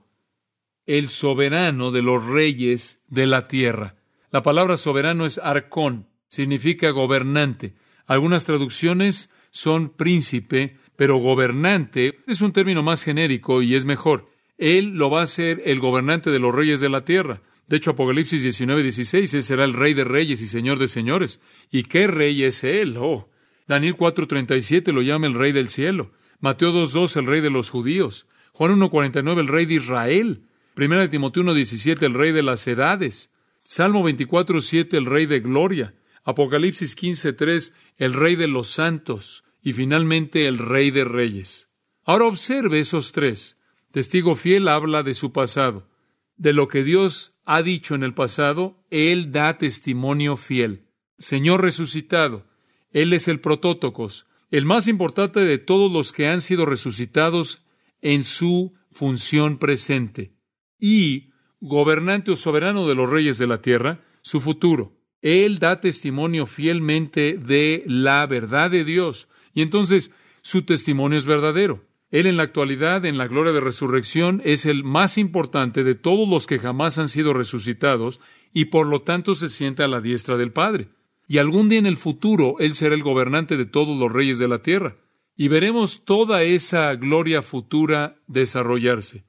el 0.85 1.07
soberano 1.07 1.91
de 1.91 2.01
los 2.01 2.25
reyes 2.25 3.03
de 3.09 3.27
la 3.27 3.47
tierra. 3.47 4.02
La 4.33 4.41
palabra 4.41 4.77
soberano 4.77 5.27
es 5.27 5.37
arcón, 5.37 6.07
significa 6.27 6.89
gobernante. 6.89 7.75
Algunas 8.07 8.45
traducciones 8.45 9.29
son 9.51 9.89
príncipe, 9.89 10.79
pero 10.95 11.17
gobernante 11.17 12.17
es 12.25 12.41
un 12.41 12.51
término 12.51 12.81
más 12.81 13.03
genérico 13.03 13.61
y 13.61 13.75
es 13.75 13.85
mejor. 13.85 14.31
Él 14.57 14.95
lo 14.95 15.11
va 15.11 15.21
a 15.21 15.27
ser 15.27 15.61
el 15.65 15.79
gobernante 15.79 16.31
de 16.31 16.39
los 16.39 16.55
reyes 16.55 16.79
de 16.79 16.89
la 16.89 17.05
tierra. 17.05 17.43
De 17.67 17.77
hecho, 17.77 17.91
Apocalipsis 17.91 18.41
19, 18.41 18.81
16, 18.81 19.31
Él 19.35 19.43
será 19.43 19.65
el 19.65 19.73
rey 19.73 19.93
de 19.93 20.03
reyes 20.03 20.41
y 20.41 20.47
señor 20.47 20.79
de 20.79 20.87
señores. 20.87 21.39
¿Y 21.69 21.83
qué 21.83 22.07
rey 22.07 22.43
es 22.43 22.63
Él? 22.63 22.97
Oh, 22.97 23.29
Daniel 23.67 23.95
4, 23.95 24.27
37 24.27 24.93
lo 24.93 25.03
llama 25.03 25.27
el 25.27 25.35
rey 25.35 25.51
del 25.51 25.67
cielo. 25.67 26.09
Mateo 26.39 26.71
2, 26.71 26.91
2, 26.91 27.17
el 27.17 27.27
rey 27.27 27.41
de 27.41 27.51
los 27.51 27.69
judíos. 27.69 28.25
Juan 28.53 28.71
1, 28.71 28.89
49, 28.89 29.41
el 29.41 29.47
rey 29.47 29.67
de 29.67 29.75
Israel. 29.75 30.41
Primera 30.73 31.03
de 31.03 31.09
Timoteo 31.09 31.43
1, 31.43 31.53
17, 31.53 32.03
el 32.03 32.15
rey 32.15 32.31
de 32.31 32.41
las 32.41 32.65
edades. 32.65 33.29
Salmo 33.63 34.03
24, 34.03 34.61
7, 34.61 34.97
el 34.97 35.05
rey 35.05 35.25
de 35.25 35.39
gloria. 35.39 35.95
Apocalipsis 36.23 36.95
15, 36.95 37.33
3, 37.33 37.73
el 37.97 38.13
rey 38.13 38.35
de 38.35 38.47
los 38.47 38.67
santos 38.69 39.43
y 39.63 39.73
finalmente 39.73 40.47
el 40.47 40.57
Rey 40.57 40.91
de 40.91 41.05
Reyes. 41.05 41.69
Ahora 42.03 42.25
observe 42.25 42.79
esos 42.79 43.13
tres. 43.13 43.59
Testigo 43.91 44.35
fiel 44.35 44.67
habla 44.67 45.03
de 45.03 45.13
su 45.13 45.31
pasado. 45.31 45.89
De 46.35 46.51
lo 46.51 46.67
que 46.67 46.83
Dios 46.83 47.33
ha 47.45 47.63
dicho 47.63 47.95
en 47.95 48.03
el 48.03 48.13
pasado, 48.13 48.83
Él 48.89 49.31
da 49.31 49.57
testimonio 49.57 50.35
fiel. 50.35 50.87
Señor 51.17 51.61
resucitado, 51.61 52.45
Él 52.91 53.13
es 53.13 53.27
el 53.27 53.39
protótocos, 53.39 54.27
el 54.51 54.65
más 54.65 54.87
importante 54.87 55.39
de 55.39 55.57
todos 55.57 55.91
los 55.91 56.11
que 56.11 56.27
han 56.27 56.41
sido 56.41 56.65
resucitados 56.65 57.63
en 58.01 58.23
su 58.23 58.73
función 58.91 59.57
presente. 59.57 60.33
Y, 60.79 61.32
gobernante 61.63 62.29
o 62.29 62.35
soberano 62.35 62.87
de 62.89 62.93
los 62.93 63.09
reyes 63.09 63.37
de 63.37 63.47
la 63.47 63.61
tierra, 63.61 64.01
su 64.21 64.41
futuro. 64.41 64.91
Él 65.21 65.59
da 65.59 65.79
testimonio 65.79 66.45
fielmente 66.45 67.37
de 67.37 67.83
la 67.87 68.27
verdad 68.27 68.69
de 68.69 68.83
Dios, 68.83 69.29
y 69.53 69.61
entonces 69.61 70.11
su 70.41 70.63
testimonio 70.63 71.17
es 71.17 71.25
verdadero. 71.25 71.85
Él 72.11 72.27
en 72.27 72.35
la 72.35 72.43
actualidad, 72.43 73.05
en 73.05 73.17
la 73.17 73.27
gloria 73.27 73.53
de 73.53 73.61
resurrección, 73.61 74.41
es 74.43 74.65
el 74.65 74.83
más 74.83 75.17
importante 75.17 75.85
de 75.85 75.95
todos 75.95 76.27
los 76.27 76.47
que 76.47 76.59
jamás 76.59 76.99
han 76.99 77.07
sido 77.07 77.33
resucitados 77.33 78.19
y 78.51 78.65
por 78.65 78.85
lo 78.85 79.01
tanto 79.01 79.33
se 79.33 79.47
sienta 79.47 79.85
a 79.85 79.87
la 79.87 80.01
diestra 80.01 80.35
del 80.35 80.51
Padre. 80.51 80.89
Y 81.29 81.37
algún 81.37 81.69
día 81.69 81.79
en 81.79 81.85
el 81.85 81.97
futuro 81.97 82.57
Él 82.59 82.75
será 82.75 82.93
el 82.93 83.03
gobernante 83.03 83.55
de 83.55 83.65
todos 83.65 83.97
los 83.97 84.11
reyes 84.11 84.37
de 84.37 84.49
la 84.49 84.59
tierra. 84.59 84.97
Y 85.37 85.47
veremos 85.47 86.03
toda 86.03 86.43
esa 86.43 86.93
gloria 86.95 87.41
futura 87.41 88.17
desarrollarse. 88.27 89.23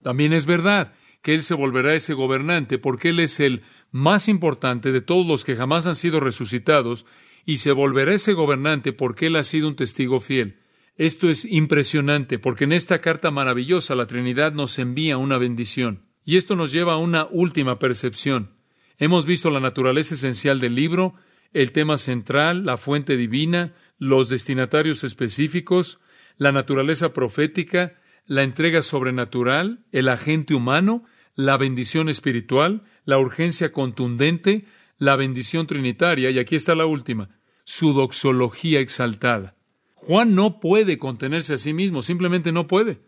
También 0.00 0.32
es 0.32 0.46
verdad 0.46 0.94
que 1.22 1.34
Él 1.34 1.42
se 1.42 1.54
volverá 1.54 1.94
ese 1.94 2.14
gobernante 2.14 2.78
porque 2.78 3.10
Él 3.10 3.20
es 3.20 3.40
el 3.40 3.62
más 3.90 4.28
importante 4.28 4.92
de 4.92 5.00
todos 5.00 5.26
los 5.26 5.44
que 5.44 5.56
jamás 5.56 5.86
han 5.86 5.94
sido 5.94 6.20
resucitados 6.20 7.06
y 7.48 7.58
se 7.58 7.72
volverá 7.72 8.12
ese 8.12 8.34
gobernante 8.34 8.92
porque 8.92 9.26
él 9.26 9.36
ha 9.36 9.42
sido 9.42 9.68
un 9.68 9.76
testigo 9.76 10.20
fiel. 10.20 10.58
Esto 10.96 11.30
es 11.30 11.44
impresionante 11.44 12.38
porque 12.38 12.64
en 12.64 12.72
esta 12.72 13.00
carta 13.00 13.30
maravillosa 13.30 13.94
la 13.94 14.06
Trinidad 14.06 14.52
nos 14.52 14.78
envía 14.78 15.16
una 15.16 15.38
bendición. 15.38 16.04
Y 16.24 16.36
esto 16.36 16.56
nos 16.56 16.72
lleva 16.72 16.94
a 16.94 16.98
una 16.98 17.26
última 17.30 17.78
percepción. 17.78 18.50
Hemos 18.98 19.24
visto 19.24 19.50
la 19.50 19.60
naturaleza 19.60 20.14
esencial 20.14 20.60
del 20.60 20.74
libro, 20.74 21.14
el 21.54 21.72
tema 21.72 21.96
central, 21.96 22.66
la 22.66 22.76
fuente 22.76 23.16
divina, 23.16 23.74
los 23.98 24.28
destinatarios 24.28 25.02
específicos, 25.02 26.00
la 26.36 26.52
naturaleza 26.52 27.14
profética, 27.14 27.97
la 28.28 28.44
entrega 28.44 28.82
sobrenatural, 28.82 29.84
el 29.90 30.08
agente 30.08 30.54
humano, 30.54 31.02
la 31.34 31.56
bendición 31.56 32.08
espiritual, 32.08 32.84
la 33.04 33.18
urgencia 33.18 33.72
contundente, 33.72 34.66
la 34.98 35.16
bendición 35.16 35.66
trinitaria, 35.66 36.30
y 36.30 36.38
aquí 36.38 36.54
está 36.54 36.74
la 36.74 36.86
última, 36.86 37.30
su 37.64 37.94
doxología 37.94 38.80
exaltada. 38.80 39.56
Juan 39.94 40.34
no 40.34 40.60
puede 40.60 40.98
contenerse 40.98 41.54
a 41.54 41.58
sí 41.58 41.72
mismo, 41.72 42.02
simplemente 42.02 42.52
no 42.52 42.66
puede. 42.66 43.00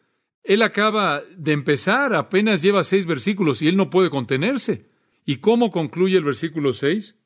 Él 0.42 0.62
acaba 0.62 1.22
de 1.37 1.52
empezar, 1.52 2.14
apenas 2.14 2.62
lleva 2.62 2.83
seis 2.83 3.04
versículos 3.04 3.61
y 3.61 3.68
él 3.68 3.76
no 3.76 3.90
puede 3.90 4.09
contenerse. 4.11 4.88
¿Y 5.26 5.37
cómo 5.37 5.70
concluye 5.70 6.16
el 6.16 6.24
versículo 6.24 6.72
seis? 6.72 7.18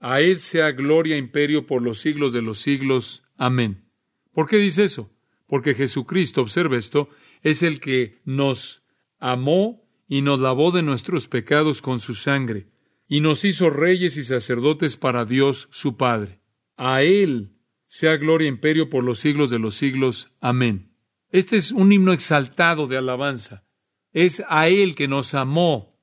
A 0.00 0.20
Él 0.20 0.38
sea 0.40 0.72
gloria 0.72 1.16
e 1.16 1.18
imperio 1.18 1.66
por 1.66 1.82
los 1.82 2.00
siglos 2.00 2.32
de 2.32 2.42
los 2.42 2.58
siglos. 2.58 3.24
Amén. 3.36 3.84
¿Por 4.32 4.48
qué 4.48 4.56
dice 4.56 4.84
eso? 4.84 5.10
Porque 5.46 5.74
Jesucristo, 5.74 6.40
observe 6.40 6.78
esto, 6.78 7.10
es 7.42 7.62
el 7.62 7.80
que 7.80 8.20
nos 8.24 8.82
amó 9.18 9.84
y 10.08 10.22
nos 10.22 10.40
lavó 10.40 10.70
de 10.72 10.82
nuestros 10.82 11.28
pecados 11.28 11.82
con 11.82 12.00
su 12.00 12.14
sangre, 12.14 12.68
y 13.08 13.20
nos 13.20 13.44
hizo 13.44 13.70
reyes 13.70 14.16
y 14.16 14.22
sacerdotes 14.22 14.96
para 14.96 15.24
Dios 15.24 15.68
su 15.70 15.96
Padre. 15.96 16.40
A 16.76 17.02
Él 17.02 17.56
sea 17.86 18.16
gloria 18.16 18.46
e 18.46 18.48
imperio 18.48 18.88
por 18.88 19.04
los 19.04 19.18
siglos 19.18 19.50
de 19.50 19.58
los 19.58 19.74
siglos. 19.74 20.32
Amén. 20.40 20.94
Este 21.30 21.56
es 21.56 21.72
un 21.72 21.92
himno 21.92 22.12
exaltado 22.12 22.86
de 22.86 22.96
alabanza. 22.96 23.64
Es 24.12 24.42
a 24.48 24.68
Él 24.68 24.94
que 24.94 25.08
nos 25.08 25.34
amó, 25.34 25.98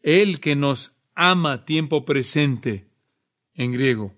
Él 0.00 0.40
que 0.40 0.56
nos 0.56 0.96
ama 1.14 1.64
tiempo 1.64 2.04
presente 2.04 2.90
en 3.54 3.72
griego. 3.72 4.14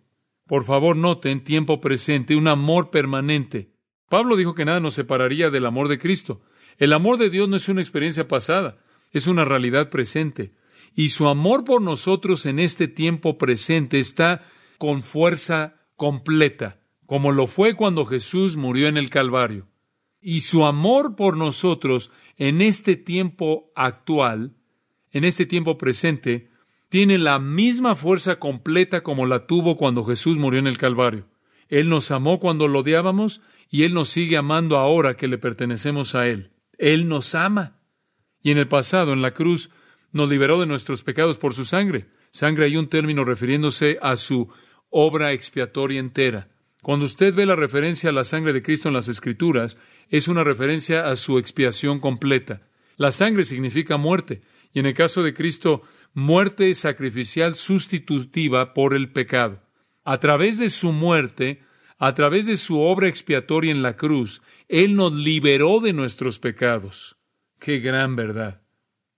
Por 0.47 0.65
favor, 0.65 0.97
noten 0.97 1.45
tiempo 1.45 1.81
presente, 1.81 2.37
un 2.37 2.49
amor 2.49 2.91
permanente. 2.91 3.73
Pablo 4.09 4.37
dijo 4.37 4.55
que 4.55 4.65
nada 4.65 4.81
nos 4.81 4.95
separaría 4.95 5.51
del 5.51 5.65
amor 5.65 5.89
de 5.89 5.99
Cristo. 5.99 6.43
El 6.79 6.93
amor 6.93 7.19
de 7.19 7.31
Dios 7.31 7.49
no 7.49 7.57
es 7.57 7.69
una 7.69 7.81
experiencia 7.81 8.29
pasada, 8.29 8.79
es 9.13 9.27
una 9.27 9.45
realidad 9.45 9.91
presente. 9.91 10.53
Y 10.95 11.11
su 11.11 11.29
amor 11.29 11.65
por 11.65 11.83
nosotros 11.83 12.47
en 12.47 12.59
este 12.59 12.89
tiempo 12.89 13.39
presente 13.39 13.99
está 13.99 14.43
con 14.79 15.03
fuerza 15.03 15.77
completa, 15.97 16.81
como 17.07 17.33
lo 17.33 17.47
fue 17.47 17.75
cuando 17.75 18.07
Jesús 18.07 18.57
murió 18.57 18.89
en 18.89 18.97
el 18.97 19.11
Calvario. 19.11 19.69
Y 20.21 20.41
su 20.41 20.65
amor 20.65 21.17
por 21.17 21.37
nosotros 21.37 22.11
en 22.37 22.61
este 22.61 22.97
tiempo 22.97 23.71
actual, 23.75 24.57
en 25.13 25.25
este 25.25 25.47
tiempo 25.47 25.79
presente, 25.79 26.51
tiene 26.89 27.19
la 27.19 27.39
misma 27.39 27.95
fuerza 27.95 28.39
completa 28.39 29.03
como 29.03 29.25
la 29.27 29.47
tuvo 29.47 29.77
cuando 29.77 30.05
Jesús 30.05 30.39
murió 30.39 30.59
en 30.59 30.67
el 30.67 30.77
Calvario. 30.77 31.29
Él 31.69 31.89
nos 31.89 32.11
amó 32.11 32.41
cuando 32.41 32.67
lo 32.67 32.81
odiábamos 32.81 33.41
y 33.71 33.85
Él 33.85 33.95
nos 33.95 34.09
sigue 34.09 34.37
amando 34.37 34.77
ahora 34.77 35.17
que 35.17 35.29
le 35.29 35.39
pertenecemos 35.39 36.15
a 36.17 36.27
Él. 36.27 36.51
Él 36.81 37.09
nos 37.09 37.35
ama. 37.35 37.77
Y 38.43 38.51
en 38.51 38.59
el 38.59 38.67
pasado, 38.67 39.13
en 39.13 39.23
la 39.23 39.35
cruz, 39.35 39.71
nos 40.13 40.29
liberó 40.29 40.59
de 40.59 40.67
nuestros 40.67 41.03
pecados 41.03 41.39
por 41.39 41.55
su 41.55 41.65
sangre. 41.65 42.09
Sangre 42.33 42.65
hay 42.65 42.77
un 42.77 42.89
término 42.89 43.25
refiriéndose 43.25 43.99
a 44.03 44.17
su 44.17 44.51
obra 44.89 45.33
expiatoria 45.33 46.01
entera. 46.01 46.49
Cuando 46.83 47.05
usted 47.05 47.35
ve 47.35 47.45
la 47.45 47.57
referencia 47.57 48.11
a 48.11 48.13
la 48.13 48.25
sangre 48.25 48.53
de 48.53 48.63
Cristo 48.63 48.89
en 48.89 48.95
las 48.95 49.09
Escrituras, 49.09 49.77
es 50.09 50.29
una 50.29 50.43
referencia 50.43 51.09
a 51.09 51.17
su 51.17 51.39
expiación 51.39 52.01
completa. 52.01 52.63
La 52.97 53.13
sangre 53.13 53.45
significa 53.45 53.99
muerte, 53.99 54.41
y 54.73 54.81
en 54.81 54.87
el 54.87 54.95
caso 54.95 55.23
de 55.23 55.35
Cristo, 55.35 55.83
muerte 56.15 56.75
sacrificial 56.75 57.55
sustitutiva 57.55 58.73
por 58.73 58.95
el 58.95 59.13
pecado. 59.13 59.61
A 60.05 60.19
través 60.19 60.59
de 60.59 60.71
su 60.71 60.93
muerte, 60.93 61.63
a 62.01 62.15
través 62.15 62.47
de 62.47 62.57
su 62.57 62.81
obra 62.81 63.09
expiatoria 63.09 63.71
en 63.71 63.83
la 63.83 63.95
cruz, 63.95 64.41
Él 64.69 64.97
nos 64.97 65.13
liberó 65.13 65.81
de 65.81 65.93
nuestros 65.93 66.39
pecados. 66.39 67.19
¡Qué 67.59 67.79
gran 67.79 68.17
verdad! 68.17 68.63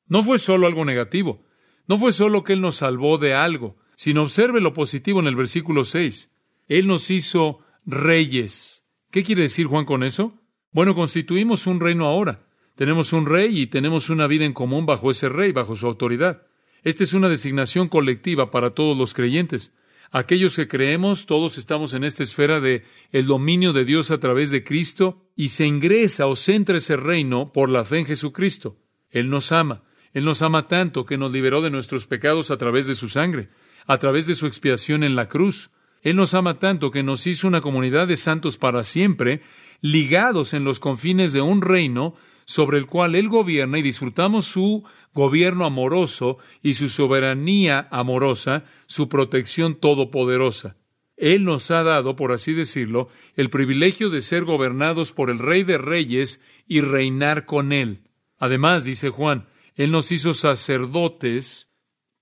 No 0.09 0.25
fue 0.25 0.39
solo 0.39 0.67
algo 0.67 0.85
negativo, 0.85 1.47
no 1.87 1.97
fue 1.97 2.11
solo 2.11 2.43
que 2.43 2.55
Él 2.55 2.61
nos 2.61 2.75
salvó 2.75 3.19
de 3.19 3.35
algo, 3.35 3.79
sino 3.95 4.23
observe 4.23 4.61
lo 4.61 4.73
positivo 4.73 5.21
en 5.21 5.29
el 5.29 5.37
versículo 5.37 5.85
6. 5.85 6.33
Él 6.67 6.89
nos 6.89 7.09
hizo 7.11 7.61
reyes. 7.87 8.85
¿Qué 9.13 9.23
quiere 9.23 9.43
decir 9.43 9.67
Juan 9.67 9.85
con 9.85 10.03
eso? 10.03 10.41
Bueno, 10.73 10.97
constituimos 10.97 11.69
un 11.69 11.79
reino 11.79 12.07
ahora. 12.07 12.49
Tenemos 12.75 13.13
un 13.13 13.27
rey 13.27 13.61
y 13.61 13.69
tenemos 13.69 14.11
una 14.11 14.27
vida 14.27 14.45
en 14.45 14.55
común 14.55 14.87
bajo 14.87 15.09
ese 15.09 15.29
rey, 15.29 15.53
bajo 15.53 15.77
su 15.77 15.87
autoridad. 15.87 16.49
Esta 16.83 17.05
es 17.05 17.13
una 17.13 17.29
designación 17.29 17.89
colectiva 17.89 18.51
para 18.51 18.71
todos 18.71 18.99
los 18.99 19.15
creyentes. 19.15 19.73
Aquellos 20.15 20.57
que 20.57 20.69
creemos, 20.69 21.25
todos 21.25 21.57
estamos 21.57 21.95
en 21.95 22.05
esta 22.05 22.23
esfera 22.23 22.61
de 22.61 22.85
el 23.13 23.27
dominio 23.27 23.73
de 23.73 23.87
Dios 23.87 24.11
a 24.11 24.21
través 24.21 24.51
de 24.51 24.63
Cristo 24.63 25.25
y 25.35 25.49
se 25.49 25.65
ingresa 25.65 26.27
o 26.27 26.37
centra 26.37 26.77
ese 26.77 26.99
reino 26.99 27.51
por 27.51 27.71
la 27.71 27.87
fe 27.87 28.01
en 28.01 28.05
Jesucristo. 28.05 28.77
Él 29.09 29.31
nos 29.31 29.53
ama. 29.53 29.85
Él 30.13 30.27
nos 30.27 30.43
ama 30.43 30.69
tanto 30.69 31.07
que 31.07 31.17
nos 31.17 31.33
liberó 31.33 31.63
de 31.63 31.71
nuestros 31.71 32.07
pecados 32.07 32.51
a 32.51 32.59
través 32.59 32.87
de 32.87 32.95
su 32.95 33.09
sangre, 33.09 33.49
a 33.87 33.97
través 33.97 34.27
de 34.27 34.35
su 34.35 34.47
expiación 34.47 35.03
en 35.03 35.17
la 35.17 35.31
cruz. 35.31 35.71
Él 36.03 36.17
nos 36.17 36.35
ama 36.35 36.59
tanto 36.59 36.91
que 36.91 37.03
nos 37.03 37.27
hizo 37.27 37.49
una 37.49 37.63
comunidad 37.63 38.07
de 38.07 38.17
santos 38.17 38.59
para 38.59 38.85
siempre, 38.85 39.41
ligados 39.81 40.53
en 40.53 40.65
los 40.65 40.79
confines 40.79 41.33
de 41.33 41.41
un 41.41 41.63
reino 41.63 42.17
sobre 42.45 42.79
el 42.79 42.87
cual 42.87 43.15
Él 43.15 43.29
gobierna 43.29 43.79
y 43.79 43.83
disfrutamos 43.83 44.47
su 44.47 44.85
gobierno 45.15 45.65
amoroso 45.65 46.39
y 46.63 46.75
su 46.75 46.89
soberanía 46.89 47.89
amorosa, 47.91 48.65
su 48.87 49.09
protección 49.09 49.75
todopoderosa. 49.75 50.77
Él 51.17 51.45
nos 51.45 51.71
ha 51.71 51.83
dado, 51.83 52.17
por 52.17 52.33
así 52.33 52.53
decirlo, 52.53 53.09
el 53.37 53.51
privilegio 53.51 54.11
de 54.11 54.23
ser 54.23 54.45
gobernados 54.45 55.13
por 55.13 55.31
el 55.31 55.39
Rey 55.39 55.63
de 55.63 55.79
Reyes 55.79 56.43
y 56.67 56.81
reinar 56.81 57.45
con 57.45 57.73
Él. 57.73 58.09
Además, 58.39 58.85
dice 58.85 59.11
Juan, 59.11 59.47
Él 59.77 59.93
nos 59.93 60.11
hizo 60.11 60.35
sacerdotes 60.35 61.71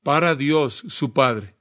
para 0.02 0.34
Dios 0.34 0.84
su 0.88 1.12
Padre. 1.12 1.54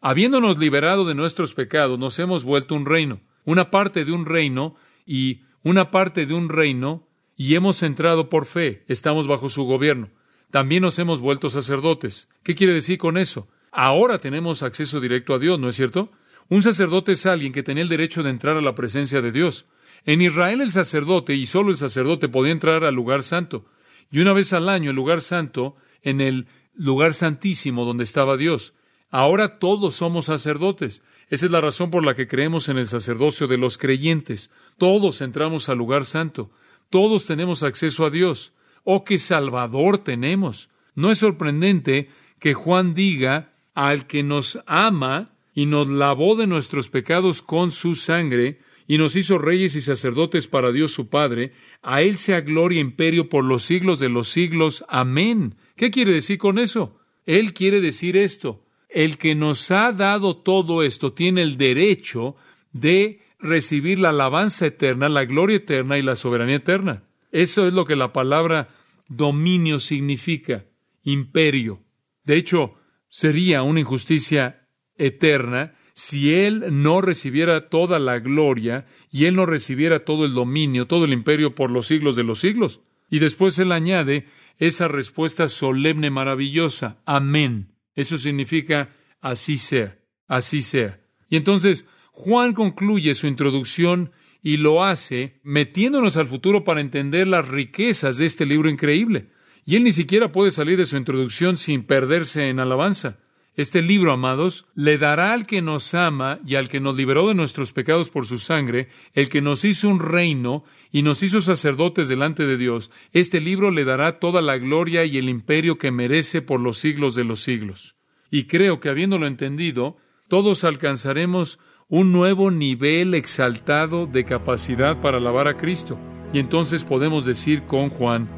Habiéndonos 0.00 0.58
liberado 0.58 1.04
de 1.04 1.14
nuestros 1.14 1.54
pecados, 1.54 1.98
nos 1.98 2.18
hemos 2.20 2.44
vuelto 2.44 2.76
un 2.76 2.86
reino, 2.86 3.20
una 3.44 3.70
parte 3.70 4.04
de 4.04 4.12
un 4.12 4.26
reino 4.26 4.76
y 5.04 5.40
una 5.64 5.90
parte 5.90 6.26
de 6.26 6.34
un 6.34 6.48
reino 6.48 7.07
y 7.38 7.54
hemos 7.54 7.84
entrado 7.84 8.28
por 8.28 8.46
fe, 8.46 8.82
estamos 8.88 9.28
bajo 9.28 9.48
su 9.48 9.62
gobierno. 9.62 10.10
También 10.50 10.82
nos 10.82 10.98
hemos 10.98 11.20
vuelto 11.20 11.48
sacerdotes. 11.48 12.28
¿Qué 12.42 12.56
quiere 12.56 12.72
decir 12.72 12.98
con 12.98 13.16
eso? 13.16 13.46
Ahora 13.70 14.18
tenemos 14.18 14.64
acceso 14.64 15.00
directo 15.00 15.34
a 15.34 15.38
Dios, 15.38 15.56
¿no 15.60 15.68
es 15.68 15.76
cierto? 15.76 16.10
Un 16.48 16.62
sacerdote 16.62 17.12
es 17.12 17.26
alguien 17.26 17.52
que 17.52 17.62
tenía 17.62 17.84
el 17.84 17.88
derecho 17.88 18.24
de 18.24 18.30
entrar 18.30 18.56
a 18.56 18.60
la 18.60 18.74
presencia 18.74 19.22
de 19.22 19.30
Dios. 19.30 19.66
En 20.04 20.20
Israel 20.20 20.60
el 20.60 20.72
sacerdote, 20.72 21.34
y 21.34 21.46
solo 21.46 21.70
el 21.70 21.76
sacerdote, 21.76 22.28
podía 22.28 22.50
entrar 22.50 22.82
al 22.82 22.96
lugar 22.96 23.22
santo. 23.22 23.66
Y 24.10 24.18
una 24.18 24.32
vez 24.32 24.52
al 24.52 24.68
año 24.68 24.90
el 24.90 24.96
lugar 24.96 25.20
santo, 25.20 25.76
en 26.02 26.20
el 26.20 26.48
lugar 26.74 27.14
santísimo 27.14 27.84
donde 27.84 28.02
estaba 28.02 28.36
Dios. 28.36 28.74
Ahora 29.10 29.60
todos 29.60 29.94
somos 29.94 30.24
sacerdotes. 30.24 31.02
Esa 31.30 31.46
es 31.46 31.52
la 31.52 31.60
razón 31.60 31.92
por 31.92 32.04
la 32.04 32.14
que 32.16 32.26
creemos 32.26 32.68
en 32.68 32.78
el 32.78 32.88
sacerdocio 32.88 33.46
de 33.46 33.58
los 33.58 33.78
creyentes. 33.78 34.50
Todos 34.76 35.20
entramos 35.20 35.68
al 35.68 35.78
lugar 35.78 36.04
santo. 36.04 36.50
Todos 36.90 37.26
tenemos 37.26 37.62
acceso 37.62 38.04
a 38.04 38.10
Dios. 38.10 38.52
¡Oh, 38.84 39.04
qué 39.04 39.18
Salvador 39.18 39.98
tenemos! 39.98 40.70
No 40.94 41.10
es 41.10 41.18
sorprendente 41.18 42.10
que 42.38 42.54
Juan 42.54 42.94
diga 42.94 43.52
al 43.74 44.06
que 44.06 44.22
nos 44.22 44.58
ama 44.66 45.30
y 45.54 45.66
nos 45.66 45.88
lavó 45.88 46.36
de 46.36 46.46
nuestros 46.46 46.88
pecados 46.88 47.42
con 47.42 47.70
su 47.70 47.94
sangre 47.94 48.60
y 48.86 48.96
nos 48.96 49.16
hizo 49.16 49.38
reyes 49.38 49.76
y 49.76 49.80
sacerdotes 49.80 50.48
para 50.48 50.72
Dios 50.72 50.92
su 50.92 51.08
Padre, 51.08 51.52
a 51.82 52.00
Él 52.00 52.16
sea 52.16 52.40
gloria 52.40 52.78
e 52.78 52.80
imperio 52.80 53.28
por 53.28 53.44
los 53.44 53.62
siglos 53.62 53.98
de 53.98 54.08
los 54.08 54.28
siglos. 54.28 54.84
Amén. 54.88 55.56
¿Qué 55.76 55.90
quiere 55.90 56.12
decir 56.12 56.38
con 56.38 56.58
eso? 56.58 56.98
Él 57.26 57.52
quiere 57.52 57.82
decir 57.82 58.16
esto. 58.16 58.64
El 58.88 59.18
que 59.18 59.34
nos 59.34 59.70
ha 59.70 59.92
dado 59.92 60.38
todo 60.38 60.82
esto 60.82 61.12
tiene 61.12 61.42
el 61.42 61.58
derecho 61.58 62.34
de 62.72 63.20
recibir 63.38 63.98
la 63.98 64.10
alabanza 64.10 64.66
eterna, 64.66 65.08
la 65.08 65.24
gloria 65.24 65.56
eterna 65.56 65.98
y 65.98 66.02
la 66.02 66.16
soberanía 66.16 66.56
eterna. 66.56 67.04
Eso 67.30 67.66
es 67.66 67.72
lo 67.72 67.84
que 67.84 67.96
la 67.96 68.12
palabra 68.12 68.68
dominio 69.08 69.78
significa, 69.80 70.64
imperio. 71.02 71.82
De 72.24 72.36
hecho, 72.36 72.74
sería 73.08 73.62
una 73.62 73.80
injusticia 73.80 74.68
eterna 74.96 75.74
si 75.94 76.34
Él 76.34 76.64
no 76.70 77.00
recibiera 77.00 77.68
toda 77.68 77.98
la 77.98 78.18
gloria 78.20 78.86
y 79.10 79.24
Él 79.24 79.34
no 79.34 79.46
recibiera 79.46 80.04
todo 80.04 80.24
el 80.24 80.32
dominio, 80.32 80.86
todo 80.86 81.04
el 81.04 81.12
imperio 81.12 81.54
por 81.54 81.70
los 81.70 81.86
siglos 81.86 82.14
de 82.16 82.24
los 82.24 82.38
siglos. 82.38 82.82
Y 83.10 83.18
después 83.18 83.58
Él 83.58 83.72
añade 83.72 84.26
esa 84.58 84.88
respuesta 84.88 85.48
solemne, 85.48 86.10
maravillosa, 86.10 86.98
amén. 87.04 87.72
Eso 87.94 88.18
significa 88.18 88.94
así 89.20 89.56
sea, 89.56 89.98
así 90.28 90.62
sea. 90.62 91.00
Y 91.28 91.36
entonces 91.36 91.84
Juan 92.20 92.52
concluye 92.52 93.14
su 93.14 93.28
introducción 93.28 94.10
y 94.42 94.56
lo 94.56 94.82
hace 94.82 95.38
metiéndonos 95.44 96.16
al 96.16 96.26
futuro 96.26 96.64
para 96.64 96.80
entender 96.80 97.28
las 97.28 97.46
riquezas 97.46 98.18
de 98.18 98.26
este 98.26 98.44
libro 98.44 98.68
increíble. 98.68 99.28
Y 99.64 99.76
él 99.76 99.84
ni 99.84 99.92
siquiera 99.92 100.32
puede 100.32 100.50
salir 100.50 100.78
de 100.78 100.86
su 100.86 100.96
introducción 100.96 101.58
sin 101.58 101.84
perderse 101.84 102.48
en 102.48 102.58
alabanza. 102.58 103.20
Este 103.54 103.82
libro, 103.82 104.10
amados, 104.10 104.66
le 104.74 104.98
dará 104.98 105.32
al 105.32 105.46
que 105.46 105.62
nos 105.62 105.94
ama 105.94 106.40
y 106.44 106.56
al 106.56 106.68
que 106.68 106.80
nos 106.80 106.96
liberó 106.96 107.28
de 107.28 107.36
nuestros 107.36 107.72
pecados 107.72 108.10
por 108.10 108.26
su 108.26 108.38
sangre, 108.38 108.88
el 109.14 109.28
que 109.28 109.40
nos 109.40 109.64
hizo 109.64 109.88
un 109.88 110.00
reino 110.00 110.64
y 110.90 111.02
nos 111.02 111.22
hizo 111.22 111.40
sacerdotes 111.40 112.08
delante 112.08 112.46
de 112.46 112.56
Dios, 112.56 112.90
este 113.12 113.40
libro 113.40 113.70
le 113.70 113.84
dará 113.84 114.18
toda 114.18 114.42
la 114.42 114.58
gloria 114.58 115.04
y 115.04 115.18
el 115.18 115.28
imperio 115.28 115.78
que 115.78 115.92
merece 115.92 116.42
por 116.42 116.60
los 116.60 116.78
siglos 116.78 117.14
de 117.14 117.22
los 117.22 117.38
siglos. 117.38 117.94
Y 118.28 118.48
creo 118.48 118.80
que 118.80 118.88
habiéndolo 118.88 119.28
entendido, 119.28 119.98
todos 120.26 120.64
alcanzaremos 120.64 121.60
un 121.90 122.12
nuevo 122.12 122.50
nivel 122.50 123.14
exaltado 123.14 124.06
de 124.06 124.24
capacidad 124.24 125.00
para 125.00 125.16
alabar 125.16 125.48
a 125.48 125.56
Cristo. 125.56 125.98
Y 126.34 126.38
entonces 126.38 126.84
podemos 126.84 127.24
decir 127.24 127.62
con 127.62 127.88
Juan 127.88 128.28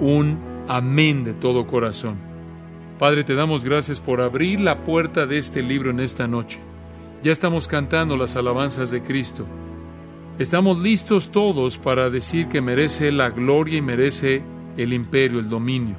un 0.00 0.38
amén 0.68 1.24
de 1.24 1.34
todo 1.34 1.66
corazón. 1.66 2.18
Padre, 3.00 3.24
te 3.24 3.34
damos 3.34 3.64
gracias 3.64 4.00
por 4.00 4.20
abrir 4.20 4.60
la 4.60 4.84
puerta 4.84 5.26
de 5.26 5.38
este 5.38 5.60
libro 5.60 5.90
en 5.90 5.98
esta 5.98 6.28
noche. 6.28 6.60
Ya 7.24 7.32
estamos 7.32 7.66
cantando 7.66 8.16
las 8.16 8.36
alabanzas 8.36 8.92
de 8.92 9.02
Cristo. 9.02 9.44
Estamos 10.38 10.78
listos 10.78 11.32
todos 11.32 11.78
para 11.78 12.10
decir 12.10 12.46
que 12.46 12.60
merece 12.60 13.10
la 13.10 13.30
gloria 13.30 13.78
y 13.78 13.82
merece 13.82 14.44
el 14.76 14.92
imperio, 14.92 15.40
el 15.40 15.48
dominio. 15.48 15.96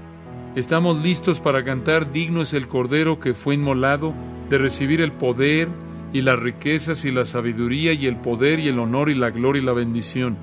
Estamos 0.55 1.03
listos 1.03 1.41
para 1.41 1.65
cantar 1.65 2.13
digno 2.13 2.41
es 2.41 2.53
el 2.53 2.69
Cordero 2.69 3.19
que 3.19 3.33
fue 3.33 3.55
inmolado, 3.55 4.13
de 4.49 4.57
recibir 4.57 5.01
el 5.01 5.11
poder, 5.11 5.67
y 6.13 6.21
las 6.21 6.39
riquezas 6.39 7.05
y 7.05 7.11
la 7.11 7.25
sabiduría 7.25 7.93
y 7.93 8.05
el 8.05 8.17
poder 8.17 8.59
y 8.59 8.67
el 8.67 8.79
honor 8.79 9.09
y 9.09 9.15
la 9.15 9.29
gloria 9.29 9.61
y 9.61 9.65
la 9.65 9.73
bendición. 9.73 10.37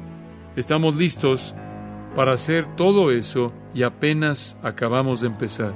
Estamos 0.57 0.96
listos 0.96 1.54
para 2.16 2.33
hacer 2.33 2.66
todo 2.76 3.11
eso 3.11 3.52
y 3.74 3.83
apenas 3.83 4.59
acabamos 4.62 5.20
de 5.20 5.28
empezar. 5.28 5.74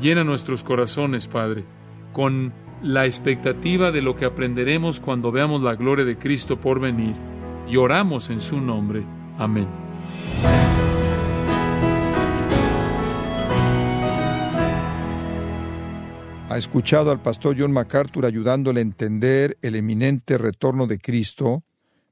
Llena 0.00 0.24
nuestros 0.24 0.64
corazones, 0.64 1.28
Padre, 1.28 1.64
con 2.12 2.52
la 2.82 3.04
expectativa 3.04 3.90
de 3.90 4.02
lo 4.02 4.16
que 4.16 4.24
aprenderemos 4.24 5.00
cuando 5.00 5.30
veamos 5.30 5.62
la 5.62 5.74
gloria 5.74 6.04
de 6.04 6.18
Cristo 6.18 6.60
por 6.60 6.80
venir 6.80 7.14
y 7.68 7.76
oramos 7.76 8.30
en 8.30 8.40
su 8.40 8.60
nombre. 8.60 9.04
Amén. 9.38 9.68
Ha 16.50 16.58
escuchado 16.58 17.12
al 17.12 17.22
pastor 17.22 17.54
John 17.56 17.70
MacArthur 17.70 18.26
ayudándole 18.26 18.80
a 18.80 18.82
entender 18.82 19.56
el 19.62 19.76
eminente 19.76 20.36
retorno 20.36 20.88
de 20.88 20.98
Cristo, 20.98 21.62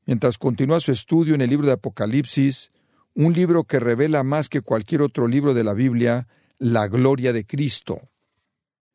mientras 0.07 0.39
continúa 0.39 0.79
su 0.79 0.93
estudio 0.93 1.35
en 1.35 1.41
el 1.41 1.51
libro 1.51 1.67
de 1.67 1.73
Apocalipsis, 1.73 2.71
un 3.17 3.33
libro 3.33 3.65
que 3.65 3.81
revela 3.81 4.23
más 4.23 4.49
que 4.49 4.61
cualquier 4.61 5.03
otro 5.03 5.27
libro 5.27 5.55
de 5.55 5.65
la 5.65 5.75
Biblia 5.75 6.29
la 6.61 6.87
gloria 6.87 7.33
de 7.33 7.45
Cristo. 7.45 8.11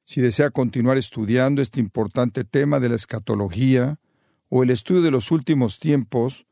Si 0.06 0.22
desea 0.22 0.50
continuar 0.50 0.98
estudiando 0.98 1.62
este 1.62 1.82
importante 1.82 2.46
tema 2.46 2.80
de 2.80 2.88
la 2.88 2.96
escatología 2.96 4.00
o 4.48 4.64
el 4.64 4.70
estudio 4.70 5.02
de 5.02 5.12
los 5.12 5.30
últimos 5.30 5.78
tiempos, 5.78 6.46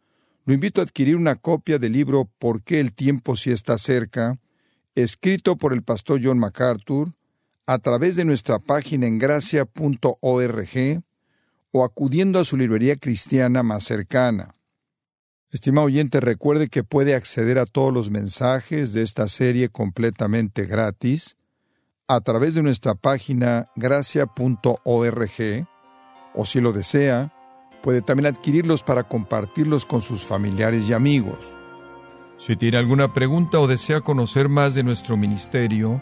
lo 0.43 0.54
invito 0.54 0.82
a 0.82 0.84
adquirir 0.84 1.15
una 1.15 1.36
copia 1.36 1.80
del 1.80 1.93
libro 1.93 2.30
¿Por 2.39 2.62
qué 2.62 2.82
el 2.82 2.91
tiempo 2.91 3.38
si 3.38 3.51
está 3.51 3.77
cerca?, 3.77 4.38
escrito 4.95 5.56
por 5.56 5.71
el 5.71 5.82
pastor 5.82 6.19
John 6.21 6.39
MacArthur, 6.39 7.13
a 7.65 7.80
través 7.80 8.15
de 8.15 8.26
nuestra 8.26 8.60
página 8.60 9.08
en 9.08 9.17
gracia.org 9.19 11.04
o 11.71 11.84
acudiendo 11.84 12.39
a 12.39 12.45
su 12.45 12.58
librería 12.58 12.97
cristiana 12.97 13.63
más 13.63 13.84
cercana. 13.84 14.56
Estimado 15.52 15.88
oyente, 15.88 16.19
recuerde 16.19 16.69
que 16.69 16.84
puede 16.84 17.13
acceder 17.13 17.60
a 17.60 17.65
todos 17.65 17.93
los 17.93 18.10
mensajes 18.10 18.93
de 18.93 19.02
esta 19.04 19.28
serie 19.28 19.69
completamente 19.69 20.65
gratis 20.65 21.36
a 22.08 22.19
través 22.21 22.56
de 22.56 22.62
nuestra 22.62 22.95
página 22.95 23.69
gracia.org 23.76 25.67
o 26.34 26.45
si 26.45 26.62
lo 26.62 26.71
desea, 26.74 27.34
puede 27.82 28.02
también 28.02 28.28
adquirirlos 28.28 28.84
para 28.84 29.04
compartirlos 29.04 29.86
con 29.86 30.02
sus 30.02 30.24
familiares 30.24 30.88
y 30.88 30.93
amigos. 30.93 31.58
Si 32.38 32.56
tiene 32.56 32.78
alguna 32.78 33.13
pregunta 33.13 33.60
o 33.60 33.67
desea 33.67 34.02
conocer 34.02 34.50
más 34.50 34.74
de 34.74 34.84
nuestro 34.84 35.15
ministerio, 35.15 36.02